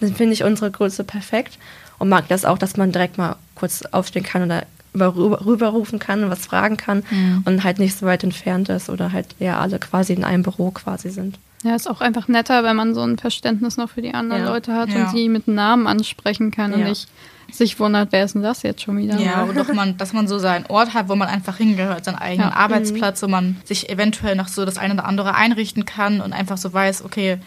Dann 0.00 0.14
finde 0.14 0.34
ich 0.34 0.44
unsere 0.44 0.70
Größe 0.70 1.02
perfekt 1.02 1.58
und 1.98 2.08
mag 2.08 2.28
das 2.28 2.44
auch, 2.44 2.58
dass 2.58 2.76
man 2.76 2.92
direkt 2.92 3.18
mal 3.18 3.36
kurz 3.56 3.82
aufstehen 3.90 4.22
kann 4.22 4.44
oder 4.44 4.64
rüber, 4.94 5.44
rüberrufen 5.44 5.98
kann 5.98 6.22
und 6.22 6.30
was 6.30 6.46
fragen 6.46 6.76
kann 6.76 7.02
mhm. 7.10 7.42
und 7.44 7.64
halt 7.64 7.78
nicht 7.78 7.98
so 7.98 8.06
weit 8.06 8.22
entfernt 8.22 8.68
ist 8.68 8.88
oder 8.88 9.12
halt 9.12 9.34
ja 9.38 9.58
alle 9.58 9.78
quasi 9.78 10.12
in 10.12 10.24
einem 10.24 10.42
Büro 10.42 10.70
quasi 10.70 11.10
sind. 11.10 11.38
Ja, 11.64 11.74
ist 11.74 11.88
auch 11.88 12.00
einfach 12.00 12.28
netter, 12.28 12.62
wenn 12.62 12.76
man 12.76 12.94
so 12.94 13.02
ein 13.02 13.18
Verständnis 13.18 13.76
noch 13.76 13.90
für 13.90 14.02
die 14.02 14.14
anderen 14.14 14.44
ja. 14.44 14.48
Leute 14.48 14.74
hat 14.74 14.90
ja. 14.90 15.06
und 15.06 15.12
die 15.12 15.28
mit 15.28 15.48
Namen 15.48 15.86
ansprechen 15.86 16.50
kann 16.50 16.70
ja. 16.70 16.78
und 16.78 16.84
nicht 16.84 17.08
sich 17.50 17.80
wundert, 17.80 18.12
wer 18.12 18.24
ist 18.24 18.34
denn 18.34 18.42
das 18.42 18.62
jetzt 18.62 18.82
schon 18.82 18.98
wieder? 18.98 19.18
Ja, 19.18 19.46
doch 19.46 19.72
man, 19.72 19.96
dass 19.96 20.12
man 20.12 20.28
so 20.28 20.38
seinen 20.38 20.66
Ort 20.66 20.94
hat, 20.94 21.08
wo 21.08 21.16
man 21.16 21.28
einfach 21.28 21.56
hingehört, 21.56 22.04
seinen 22.04 22.18
eigenen 22.18 22.50
Arbeitsplatz, 22.50 23.22
wo 23.22 23.28
man 23.28 23.56
sich 23.64 23.88
eventuell 23.88 24.36
noch 24.36 24.48
so 24.48 24.64
das 24.64 24.76
eine 24.76 24.94
oder 24.94 25.06
andere 25.06 25.34
einrichten 25.34 25.84
kann 25.84 26.20
und 26.20 26.32
einfach 26.32 26.58
so 26.58 26.72
weiß, 26.72 27.04
okay, 27.04 27.38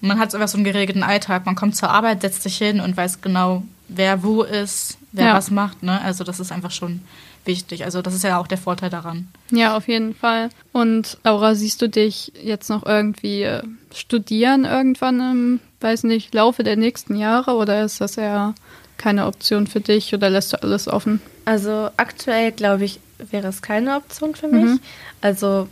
man 0.00 0.18
hat 0.18 0.30
so 0.30 0.36
einfach 0.38 0.48
so 0.48 0.58
einen 0.58 0.64
geregelten 0.64 1.02
Alltag, 1.02 1.46
man 1.46 1.54
kommt 1.54 1.76
zur 1.76 1.90
Arbeit, 1.90 2.22
setzt 2.22 2.42
sich 2.42 2.56
hin 2.56 2.80
und 2.80 2.96
weiß 2.96 3.20
genau, 3.20 3.62
wer 3.88 4.22
wo 4.22 4.42
ist, 4.42 4.98
wer 5.12 5.34
was 5.34 5.50
macht. 5.50 5.82
Ne? 5.82 6.00
Also 6.00 6.24
das 6.24 6.40
ist 6.40 6.52
einfach 6.52 6.70
schon 6.70 7.00
wichtig. 7.44 7.84
Also 7.84 8.02
das 8.02 8.14
ist 8.14 8.24
ja 8.24 8.38
auch 8.38 8.46
der 8.46 8.58
Vorteil 8.58 8.90
daran. 8.90 9.28
Ja, 9.50 9.76
auf 9.76 9.88
jeden 9.88 10.14
Fall. 10.14 10.50
Und 10.72 11.18
Laura, 11.24 11.54
siehst 11.54 11.82
du 11.82 11.88
dich 11.88 12.32
jetzt 12.42 12.70
noch 12.70 12.86
irgendwie 12.86 13.42
äh, 13.42 13.62
studieren 13.94 14.64
irgendwann 14.64 15.20
im, 15.20 15.60
weiß 15.80 16.04
nicht, 16.04 16.34
Laufe 16.34 16.62
der 16.62 16.76
nächsten 16.76 17.16
Jahre 17.16 17.54
oder 17.54 17.84
ist 17.84 18.00
das 18.00 18.16
eher 18.16 18.54
keine 18.96 19.26
Option 19.26 19.66
für 19.66 19.80
dich 19.80 20.14
oder 20.14 20.28
lässt 20.30 20.52
du 20.52 20.62
alles 20.62 20.86
offen? 20.86 21.20
Also 21.44 21.90
aktuell 21.96 22.52
glaube 22.52 22.84
ich, 22.84 23.00
wäre 23.30 23.48
es 23.48 23.62
keine 23.62 23.96
Option 23.96 24.34
für 24.34 24.48
mich. 24.48 24.64
Mhm. 24.64 24.80
Also 25.20 25.68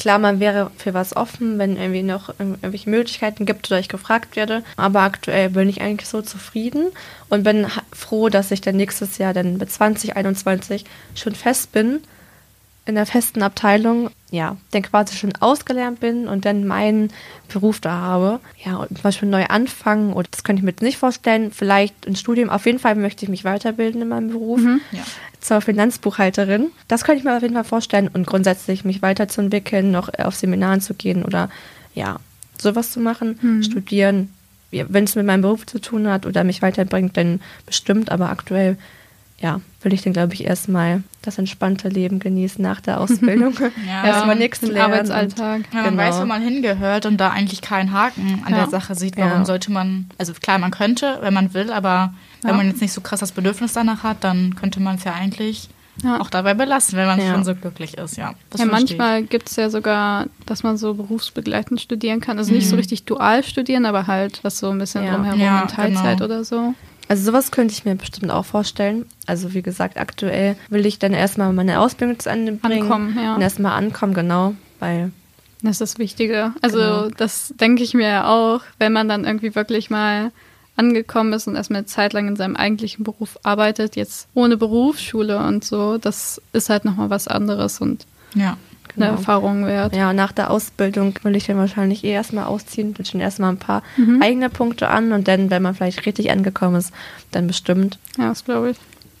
Klar, 0.00 0.18
man 0.18 0.40
wäre 0.40 0.70
für 0.78 0.94
was 0.94 1.14
offen, 1.14 1.58
wenn 1.58 1.76
irgendwie 1.76 2.02
noch 2.02 2.30
irgendwelche 2.38 2.88
Möglichkeiten 2.88 3.44
gibt 3.44 3.70
oder 3.70 3.80
ich 3.80 3.90
gefragt 3.90 4.34
werde. 4.34 4.62
Aber 4.78 5.02
aktuell 5.02 5.50
bin 5.50 5.68
ich 5.68 5.82
eigentlich 5.82 6.08
so 6.08 6.22
zufrieden 6.22 6.86
und 7.28 7.42
bin 7.42 7.66
froh, 7.92 8.30
dass 8.30 8.50
ich 8.50 8.62
dann 8.62 8.76
nächstes 8.76 9.18
Jahr 9.18 9.34
dann 9.34 9.58
mit 9.58 9.70
2021 9.70 10.86
schon 11.14 11.34
fest 11.34 11.72
bin 11.72 12.00
in 12.90 12.96
der 12.96 13.06
festen 13.06 13.42
Abteilung, 13.42 14.10
ja, 14.30 14.56
dann 14.72 14.82
quasi 14.82 15.16
schon 15.16 15.32
ausgelernt 15.40 16.00
bin 16.00 16.28
und 16.28 16.44
dann 16.44 16.66
meinen 16.66 17.10
Beruf 17.48 17.80
da 17.80 17.92
habe. 17.92 18.40
Ja, 18.64 18.76
und 18.76 18.88
zum 18.88 19.02
Beispiel 19.02 19.28
neu 19.28 19.46
anfangen, 19.46 20.12
oder 20.12 20.28
das 20.30 20.44
könnte 20.44 20.60
ich 20.60 20.64
mir 20.64 20.72
jetzt 20.72 20.82
nicht 20.82 20.98
vorstellen, 20.98 21.50
vielleicht 21.52 22.06
ein 22.06 22.16
Studium, 22.16 22.50
auf 22.50 22.66
jeden 22.66 22.78
Fall 22.78 22.94
möchte 22.96 23.24
ich 23.24 23.30
mich 23.30 23.44
weiterbilden 23.44 24.02
in 24.02 24.08
meinem 24.08 24.28
Beruf. 24.28 24.60
Mhm. 24.60 24.80
Ja. 24.92 25.02
Zur 25.40 25.62
Finanzbuchhalterin. 25.62 26.70
Das 26.86 27.04
könnte 27.04 27.20
ich 27.20 27.24
mir 27.24 27.34
auf 27.34 27.42
jeden 27.42 27.54
Fall 27.54 27.64
vorstellen 27.64 28.10
und 28.12 28.26
grundsätzlich 28.26 28.84
mich 28.84 29.00
weiterzuentwickeln, 29.00 29.90
noch 29.90 30.10
auf 30.18 30.34
Seminaren 30.34 30.82
zu 30.82 30.92
gehen 30.92 31.24
oder 31.24 31.48
ja, 31.94 32.18
sowas 32.58 32.92
zu 32.92 33.00
machen, 33.00 33.38
mhm. 33.40 33.62
studieren. 33.62 34.34
Ja, 34.70 34.84
Wenn 34.88 35.04
es 35.04 35.14
mit 35.14 35.24
meinem 35.24 35.40
Beruf 35.40 35.64
zu 35.64 35.80
tun 35.80 36.08
hat 36.08 36.26
oder 36.26 36.44
mich 36.44 36.60
weiterbringt, 36.60 37.16
dann 37.16 37.40
bestimmt, 37.64 38.12
aber 38.12 38.28
aktuell 38.28 38.76
ja, 39.40 39.60
will 39.82 39.94
ich 39.94 40.02
dann, 40.02 40.12
glaube 40.12 40.34
ich, 40.34 40.44
erstmal 40.44 41.02
das 41.22 41.38
entspannte 41.38 41.88
Leben 41.88 42.18
genießen 42.18 42.62
nach 42.62 42.80
der 42.80 43.00
Ausbildung. 43.00 43.54
ja, 43.88 44.04
erstmal 44.04 44.36
nichts 44.36 44.60
lernen. 44.60 44.92
Arbeitsalltag. 44.92 45.62
Ja, 45.72 45.82
man 45.82 45.90
genau. 45.90 46.02
weiß, 46.02 46.20
wo 46.20 46.26
man 46.26 46.42
hingehört 46.42 47.06
und 47.06 47.16
da 47.16 47.30
eigentlich 47.30 47.62
keinen 47.62 47.92
Haken 47.92 48.42
an 48.44 48.52
ja. 48.52 48.60
der 48.60 48.68
Sache 48.68 48.94
sieht. 48.94 49.16
Warum 49.16 49.40
ja. 49.40 49.44
sollte 49.44 49.72
man, 49.72 50.10
also 50.18 50.34
klar, 50.34 50.58
man 50.58 50.70
könnte, 50.70 51.18
wenn 51.22 51.32
man 51.32 51.54
will, 51.54 51.72
aber 51.72 52.12
wenn 52.42 52.56
man 52.56 52.66
jetzt 52.68 52.80
nicht 52.80 52.92
so 52.92 53.00
krass 53.00 53.20
das 53.20 53.32
Bedürfnis 53.32 53.72
danach 53.72 54.02
hat, 54.02 54.24
dann 54.24 54.54
könnte 54.54 54.80
man 54.80 54.96
es 54.96 55.04
ja 55.04 55.14
eigentlich 55.14 55.68
auch 56.18 56.30
dabei 56.30 56.54
belassen, 56.54 56.96
wenn 56.96 57.06
man 57.06 57.20
schon 57.20 57.44
so 57.44 57.54
glücklich 57.54 57.98
ist. 57.98 58.16
Ja, 58.16 58.34
ja 58.56 58.64
manchmal 58.64 59.22
gibt 59.22 59.50
es 59.50 59.56
ja 59.56 59.68
sogar, 59.68 60.26
dass 60.46 60.62
man 60.62 60.76
so 60.78 60.94
berufsbegleitend 60.94 61.80
studieren 61.80 62.20
kann. 62.20 62.38
Also 62.38 62.52
mhm. 62.52 62.58
nicht 62.58 62.68
so 62.68 62.76
mhm. 62.76 62.80
richtig 62.80 63.04
dual 63.04 63.44
studieren, 63.44 63.84
aber 63.84 64.06
halt 64.06 64.42
was 64.42 64.58
so 64.58 64.70
ein 64.70 64.78
bisschen 64.78 65.06
drumherum 65.06 65.40
in 65.40 65.68
Teilzeit 65.68 66.18
genau. 66.18 66.24
oder 66.24 66.44
so. 66.44 66.74
Also 67.10 67.24
sowas 67.24 67.50
könnte 67.50 67.72
ich 67.72 67.84
mir 67.84 67.96
bestimmt 67.96 68.30
auch 68.30 68.44
vorstellen. 68.44 69.04
Also 69.26 69.52
wie 69.52 69.62
gesagt, 69.62 69.98
aktuell 69.98 70.54
will 70.68 70.86
ich 70.86 71.00
dann 71.00 71.12
erstmal 71.12 71.52
meine 71.52 71.80
Ausbildung 71.80 72.20
zu 72.20 72.30
Ende 72.30 72.52
bringen. 72.52 72.82
Ankommen, 72.84 73.18
ja. 73.20 73.34
Und 73.34 73.42
erstmal 73.42 73.72
ankommen, 73.72 74.14
genau, 74.14 74.54
weil... 74.78 75.10
Das 75.60 75.72
ist 75.72 75.80
das 75.80 75.98
Wichtige. 75.98 76.52
Also 76.62 76.78
genau. 76.78 77.08
das 77.08 77.52
denke 77.58 77.82
ich 77.82 77.94
mir 77.94 78.06
ja 78.06 78.28
auch, 78.28 78.60
wenn 78.78 78.92
man 78.92 79.08
dann 79.08 79.24
irgendwie 79.24 79.56
wirklich 79.56 79.90
mal 79.90 80.30
angekommen 80.76 81.32
ist 81.32 81.48
und 81.48 81.56
erstmal 81.56 81.78
eine 81.78 81.86
Zeit 81.86 82.12
lang 82.12 82.28
in 82.28 82.36
seinem 82.36 82.54
eigentlichen 82.54 83.02
Beruf 83.02 83.40
arbeitet, 83.42 83.96
jetzt 83.96 84.28
ohne 84.34 84.56
Berufsschule 84.56 85.36
und 85.40 85.64
so, 85.64 85.98
das 85.98 86.40
ist 86.52 86.70
halt 86.70 86.84
nochmal 86.84 87.10
was 87.10 87.26
anderes 87.26 87.80
und 87.80 88.06
ja 88.34 88.56
genau. 89.00 89.12
eine 89.12 89.18
Erfahrung 89.18 89.66
wert. 89.66 89.94
Ja, 89.96 90.12
nach 90.12 90.32
der 90.32 90.50
Ausbildung 90.50 91.14
will 91.22 91.36
ich 91.36 91.46
dann 91.46 91.56
wahrscheinlich 91.56 92.04
eh 92.04 92.10
erstmal 92.10 92.44
ausziehen, 92.44 92.96
will 92.96 93.06
schon 93.06 93.20
erstmal 93.20 93.52
ein 93.52 93.58
paar 93.58 93.82
mhm. 93.96 94.22
eigene 94.22 94.50
Punkte 94.50 94.88
an 94.88 95.12
und 95.12 95.28
dann, 95.28 95.50
wenn 95.50 95.62
man 95.62 95.74
vielleicht 95.74 96.06
richtig 96.06 96.30
angekommen 96.30 96.76
ist, 96.76 96.92
dann 97.30 97.46
bestimmt. 97.46 97.98
Ja, 98.18 98.28
das 98.28 98.44
glaube 98.44 98.70
ich. 98.70 98.76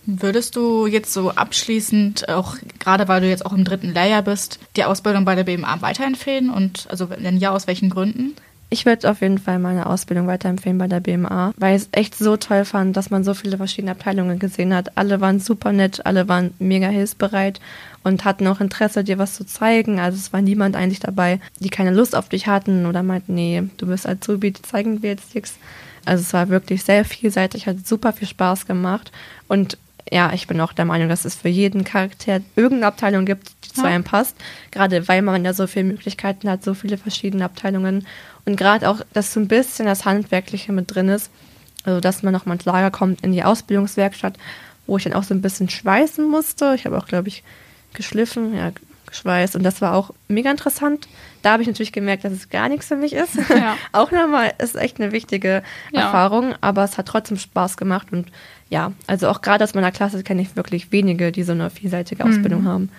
Würdest 0.06 0.56
du 0.56 0.86
jetzt 0.86 1.12
so 1.12 1.30
abschließend, 1.30 2.28
auch 2.30 2.56
gerade 2.78 3.06
weil 3.06 3.20
du 3.20 3.28
jetzt 3.28 3.44
auch 3.44 3.52
im 3.52 3.64
dritten 3.64 3.92
Lehrjahr 3.92 4.22
bist, 4.22 4.58
die 4.76 4.84
Ausbildung 4.84 5.24
bei 5.24 5.34
der 5.34 5.44
BMA 5.44 5.82
weiterempfehlen? 5.82 6.50
Und 6.50 6.86
also 6.90 7.10
wenn 7.10 7.36
ja, 7.36 7.50
aus 7.50 7.66
welchen 7.66 7.90
Gründen? 7.90 8.34
Ich 8.72 8.86
würde 8.86 9.10
auf 9.10 9.20
jeden 9.20 9.38
Fall 9.38 9.58
meine 9.58 9.86
Ausbildung 9.86 10.28
weiterempfehlen 10.28 10.78
bei 10.78 10.86
der 10.86 11.00
BMA, 11.00 11.52
weil 11.56 11.76
ich 11.76 11.82
es 11.82 11.88
echt 11.90 12.16
so 12.16 12.36
toll 12.36 12.64
fand, 12.64 12.96
dass 12.96 13.10
man 13.10 13.24
so 13.24 13.34
viele 13.34 13.56
verschiedene 13.56 13.90
Abteilungen 13.90 14.38
gesehen 14.38 14.72
hat. 14.72 14.96
Alle 14.96 15.20
waren 15.20 15.40
super 15.40 15.72
nett, 15.72 16.06
alle 16.06 16.28
waren 16.28 16.54
mega 16.60 16.86
hilfsbereit 16.86 17.60
und 18.04 18.24
hatten 18.24 18.46
auch 18.46 18.60
Interesse, 18.60 19.02
dir 19.02 19.18
was 19.18 19.34
zu 19.34 19.44
zeigen. 19.44 19.98
Also 19.98 20.18
es 20.18 20.32
war 20.32 20.40
niemand 20.40 20.76
eigentlich 20.76 21.00
dabei, 21.00 21.40
die 21.58 21.68
keine 21.68 21.90
Lust 21.90 22.14
auf 22.14 22.28
dich 22.28 22.46
hatten 22.46 22.86
oder 22.86 23.02
meinten, 23.02 23.34
nee, 23.34 23.60
du 23.76 23.88
bist 23.88 24.08
Azubi, 24.08 24.52
zeigen 24.52 25.02
wir 25.02 25.10
jetzt 25.10 25.34
nichts. 25.34 25.58
Also 26.04 26.22
es 26.22 26.32
war 26.32 26.48
wirklich 26.48 26.84
sehr 26.84 27.04
vielseitig, 27.04 27.66
hat 27.66 27.88
super 27.88 28.12
viel 28.12 28.28
Spaß 28.28 28.66
gemacht 28.66 29.10
und 29.48 29.78
ja, 30.12 30.32
ich 30.32 30.46
bin 30.46 30.60
auch 30.60 30.72
der 30.72 30.84
Meinung, 30.84 31.08
dass 31.08 31.24
es 31.24 31.34
für 31.36 31.48
jeden 31.48 31.84
Charakter 31.84 32.40
irgendeine 32.56 32.86
Abteilung 32.86 33.26
gibt, 33.26 33.52
die 33.64 33.72
zu 33.72 33.86
einem 33.86 34.02
passt. 34.02 34.36
Gerade 34.70 35.06
weil 35.08 35.22
man 35.22 35.44
ja 35.44 35.52
so 35.52 35.66
viele 35.66 35.84
Möglichkeiten 35.84 36.48
hat, 36.50 36.64
so 36.64 36.74
viele 36.74 36.98
verschiedene 36.98 37.44
Abteilungen. 37.44 38.06
Und 38.50 38.56
gerade 38.56 38.90
auch, 38.90 39.02
dass 39.12 39.32
so 39.32 39.38
ein 39.38 39.46
bisschen 39.46 39.86
das 39.86 40.04
Handwerkliche 40.04 40.72
mit 40.72 40.92
drin 40.92 41.08
ist. 41.08 41.30
Also, 41.84 42.00
dass 42.00 42.24
man 42.24 42.32
nochmal 42.32 42.56
ins 42.56 42.64
Lager 42.64 42.90
kommt 42.90 43.20
in 43.20 43.30
die 43.30 43.44
Ausbildungswerkstatt, 43.44 44.36
wo 44.88 44.96
ich 44.96 45.04
dann 45.04 45.12
auch 45.12 45.22
so 45.22 45.34
ein 45.34 45.40
bisschen 45.40 45.70
schweißen 45.70 46.28
musste. 46.28 46.74
Ich 46.74 46.84
habe 46.84 46.98
auch, 46.98 47.06
glaube 47.06 47.28
ich, 47.28 47.44
geschliffen, 47.94 48.56
ja, 48.56 48.72
geschweißt. 49.06 49.54
Und 49.54 49.62
das 49.62 49.80
war 49.80 49.94
auch 49.94 50.10
mega 50.26 50.50
interessant. 50.50 51.06
Da 51.42 51.52
habe 51.52 51.62
ich 51.62 51.68
natürlich 51.68 51.92
gemerkt, 51.92 52.24
dass 52.24 52.32
es 52.32 52.50
gar 52.50 52.68
nichts 52.68 52.88
für 52.88 52.96
mich 52.96 53.12
ist. 53.12 53.36
Ja. 53.50 53.76
auch 53.92 54.10
nochmal 54.10 54.52
ist 54.58 54.74
echt 54.74 55.00
eine 55.00 55.12
wichtige 55.12 55.62
ja. 55.92 56.00
Erfahrung, 56.00 56.56
aber 56.60 56.82
es 56.82 56.98
hat 56.98 57.06
trotzdem 57.06 57.36
Spaß 57.36 57.76
gemacht. 57.76 58.08
Und 58.10 58.32
ja, 58.68 58.90
also 59.06 59.28
auch 59.28 59.42
gerade 59.42 59.62
aus 59.62 59.74
meiner 59.74 59.92
Klasse 59.92 60.24
kenne 60.24 60.42
ich 60.42 60.56
wirklich 60.56 60.90
wenige, 60.90 61.30
die 61.30 61.44
so 61.44 61.52
eine 61.52 61.70
vielseitige 61.70 62.24
mhm. 62.24 62.30
Ausbildung 62.30 62.64
haben. 62.64 62.90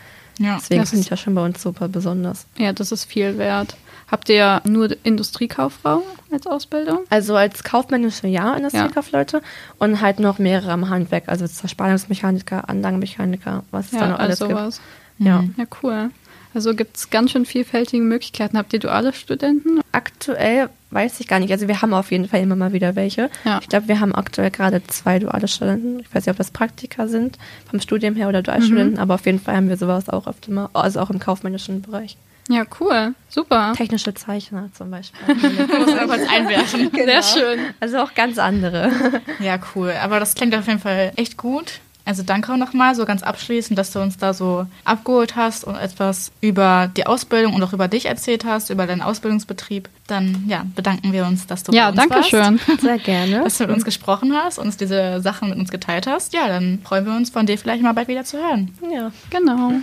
Ja, 0.42 0.56
Deswegen 0.56 0.86
finde 0.86 1.04
ich 1.04 1.10
das 1.10 1.20
schon 1.20 1.36
bei 1.36 1.46
uns 1.46 1.62
super 1.62 1.88
besonders. 1.88 2.48
Ja, 2.58 2.74
das 2.74 2.92
ist 2.92 3.06
viel 3.06 3.38
wert. 3.38 3.76
Habt 4.10 4.28
ihr 4.28 4.62
nur 4.66 4.90
Industriekauffrau 5.04 6.04
als 6.32 6.48
Ausbildung? 6.48 7.00
Also 7.10 7.36
als 7.36 7.64
kaufmännische 7.64 8.28
ja, 8.28 8.56
Industriekaufleute 8.56 9.38
ja. 9.38 9.44
und 9.78 10.02
halt 10.02 10.20
noch 10.20 10.40
mehrere 10.40 10.72
am 10.72 10.90
Handwerk, 10.90 11.30
also 11.30 11.48
Zerspannungsmechaniker, 11.48 12.68
Anlagenmechaniker, 12.68 13.64
was 13.72 13.86
es 13.86 13.92
ja, 13.94 14.00
da 14.00 14.08
noch 14.10 14.20
alles 14.20 14.42
also 14.42 14.48
gibt. 14.48 14.60
Was. 14.60 14.82
Ja. 15.20 15.44
ja, 15.56 15.66
cool. 15.84 16.10
Also 16.54 16.76
gibt 16.76 16.98
es 16.98 17.10
ganz 17.10 17.32
schön 17.32 17.46
vielfältige 17.46 18.04
Möglichkeiten. 18.04 18.58
Habt 18.58 18.74
ihr 18.74 18.80
duale 18.80 19.14
Studenten? 19.14 19.82
Aktuell 19.92 20.70
weiß 20.92 21.20
ich 21.20 21.28
gar 21.28 21.40
nicht. 21.40 21.52
Also 21.52 21.68
wir 21.68 21.82
haben 21.82 21.94
auf 21.94 22.12
jeden 22.12 22.28
Fall 22.28 22.42
immer 22.42 22.56
mal 22.56 22.74
wieder 22.74 22.96
welche. 22.96 23.30
Ja. 23.46 23.60
Ich 23.62 23.70
glaube, 23.70 23.88
wir 23.88 24.00
haben 24.00 24.14
aktuell 24.14 24.52
gerade 24.52 24.86
zwei 24.88 25.20
duale 25.20 25.48
Studenten. 25.48 26.00
Ich 26.00 26.14
weiß 26.14 26.26
nicht, 26.26 26.32
ob 26.32 26.38
das 26.38 26.52
Praktika 26.52 27.08
sind, 27.08 27.38
vom 27.70 27.80
Studium 27.80 28.16
her 28.16 28.28
oder 28.28 28.42
Dualstudenten, 28.42 28.96
mhm. 28.96 29.00
aber 29.00 29.16
auf 29.16 29.26
jeden 29.26 29.40
Fall 29.40 29.56
haben 29.56 29.70
wir 29.70 29.78
sowas 29.78 30.10
auch 30.10 30.28
oft 30.28 30.48
immer, 30.48 30.70
also 30.74 31.00
auch 31.00 31.10
im 31.10 31.20
kaufmännischen 31.20 31.82
Bereich. 31.82 32.18
Ja, 32.50 32.66
cool. 32.80 33.14
Super. 33.30 33.74
Technische 33.78 34.14
Zeichner 34.14 34.70
zum 34.74 34.92
Beispiel. 34.92 35.36
muss 35.36 35.96
man 35.96 36.08
kurz 36.08 36.30
einwerfen. 36.30 36.92
Genau. 36.92 37.22
Sehr 37.22 37.24
schön. 37.24 37.60
Also 37.80 38.00
auch 38.00 38.14
ganz 38.14 38.38
andere. 38.38 38.92
Ja, 39.40 39.60
cool. 39.76 39.94
Aber 40.02 40.20
das 40.20 40.36
klingt 40.36 40.54
auf 40.56 40.68
jeden 40.68 40.80
Fall 40.80 41.14
echt 41.16 41.38
gut. 41.38 41.80
Also 42.04 42.24
danke 42.24 42.52
auch 42.52 42.58
nochmal, 42.58 42.96
so 42.96 43.06
ganz 43.06 43.22
abschließend, 43.22 43.78
dass 43.78 43.92
du 43.92 44.00
uns 44.00 44.18
da 44.18 44.34
so 44.34 44.66
abgeholt 44.86 45.36
hast 45.36 45.64
und 45.64 45.76
etwas 45.76 46.32
über 46.42 46.90
die 46.98 47.06
Ausbildung 47.06 47.54
und 47.54 47.62
auch 47.64 47.74
über 47.74 47.88
dich 47.88 48.06
erzählt 48.06 48.44
hast, 48.44 48.70
über 48.70 48.88
deinen 48.88 49.02
Ausbildungsbetrieb. 49.02 49.88
Dann 50.08 50.46
ja, 50.48 50.66
bedanken 50.76 51.14
wir 51.14 51.26
uns, 51.26 51.46
dass 51.46 51.64
du 51.64 51.72
ja, 51.72 51.92
bei 51.92 52.02
uns 52.02 52.10
danke 52.10 52.28
schön. 52.28 52.60
Sehr 52.82 52.98
gerne. 52.98 53.44
Dass 53.44 53.58
du 53.58 53.66
mit 53.66 53.76
uns 53.76 53.86
gesprochen 53.86 54.34
hast 54.34 54.58
und 54.58 54.66
uns 54.66 54.78
diese 54.78 55.22
Sachen 55.22 55.50
mit 55.50 55.60
uns 55.60 55.70
geteilt 55.70 56.08
hast. 56.08 56.34
Ja, 56.34 56.48
dann 56.48 56.80
freuen 56.84 57.06
wir 57.06 57.16
uns 57.16 57.30
von 57.30 57.46
dir 57.46 57.58
vielleicht 57.58 57.84
mal 57.84 57.94
bald 57.94 58.08
wieder 58.08 58.24
zu 58.24 58.38
hören. 58.38 58.72
Ja, 58.92 59.12
genau. 59.30 59.74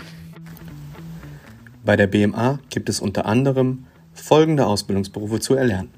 Bei 1.84 1.96
der 1.96 2.08
BMA 2.08 2.58
gibt 2.68 2.88
es 2.88 3.00
unter 3.00 3.26
anderem 3.26 3.86
folgende 4.12 4.66
Ausbildungsberufe 4.66 5.40
zu 5.40 5.54
erlernen. 5.54 5.90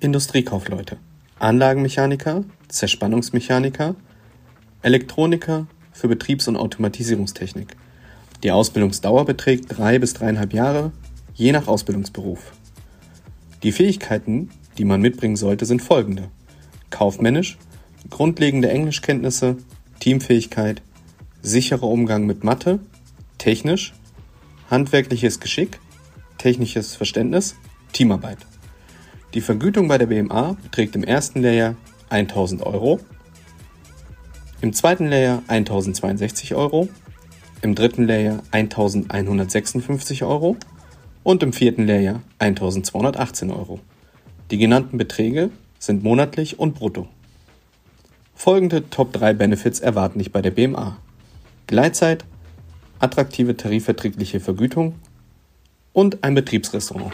Industriekaufleute, 0.00 0.98
Anlagenmechaniker, 1.38 2.44
Zerspannungsmechaniker, 2.68 3.94
Elektroniker 4.82 5.68
für 5.92 6.08
Betriebs- 6.08 6.48
und 6.48 6.56
Automatisierungstechnik. 6.56 7.76
Die 8.42 8.50
Ausbildungsdauer 8.50 9.24
beträgt 9.24 9.66
drei 9.68 10.00
bis 10.00 10.14
dreieinhalb 10.14 10.52
Jahre, 10.52 10.90
je 11.34 11.52
nach 11.52 11.68
Ausbildungsberuf. 11.68 12.52
Die 13.62 13.70
Fähigkeiten, 13.70 14.50
die 14.78 14.84
man 14.84 15.00
mitbringen 15.00 15.36
sollte, 15.36 15.66
sind 15.66 15.82
folgende. 15.82 16.28
Kaufmännisch, 16.90 17.58
grundlegende 18.10 18.70
Englischkenntnisse, 18.70 19.56
Teamfähigkeit, 20.00 20.82
sicherer 21.42 21.84
Umgang 21.84 22.26
mit 22.26 22.42
Mathe, 22.42 22.80
technisch, 23.38 23.94
handwerkliches 24.68 25.38
Geschick, 25.38 25.78
technisches 26.38 26.96
Verständnis, 26.96 27.54
Teamarbeit. 27.92 28.38
Die 29.34 29.40
Vergütung 29.40 29.86
bei 29.86 29.98
der 29.98 30.06
BMA 30.06 30.56
beträgt 30.60 30.96
im 30.96 31.04
ersten 31.04 31.40
Lehrjahr 31.40 31.76
1000 32.10 32.62
Euro, 32.62 33.00
im 34.62 34.72
zweiten 34.72 35.08
Layer 35.08 35.42
1062 35.48 36.54
Euro, 36.54 36.88
im 37.62 37.74
dritten 37.74 38.06
Layer 38.06 38.42
1156 38.52 40.22
Euro 40.22 40.56
und 41.24 41.42
im 41.42 41.52
vierten 41.52 41.84
Layer 41.84 42.22
1218 42.38 43.50
Euro. 43.50 43.80
Die 44.52 44.58
genannten 44.58 44.98
Beträge 44.98 45.50
sind 45.80 46.04
monatlich 46.04 46.60
und 46.60 46.76
brutto. 46.76 47.08
Folgende 48.36 48.88
Top 48.88 49.12
3 49.12 49.34
Benefits 49.34 49.80
erwarten 49.80 50.20
dich 50.20 50.30
bei 50.30 50.40
der 50.40 50.52
BMA. 50.52 50.96
Gleitzeit, 51.66 52.24
attraktive 53.00 53.56
tarifverträgliche 53.56 54.38
Vergütung 54.38 54.94
und 55.92 56.22
ein 56.22 56.36
Betriebsrestaurant. 56.36 57.12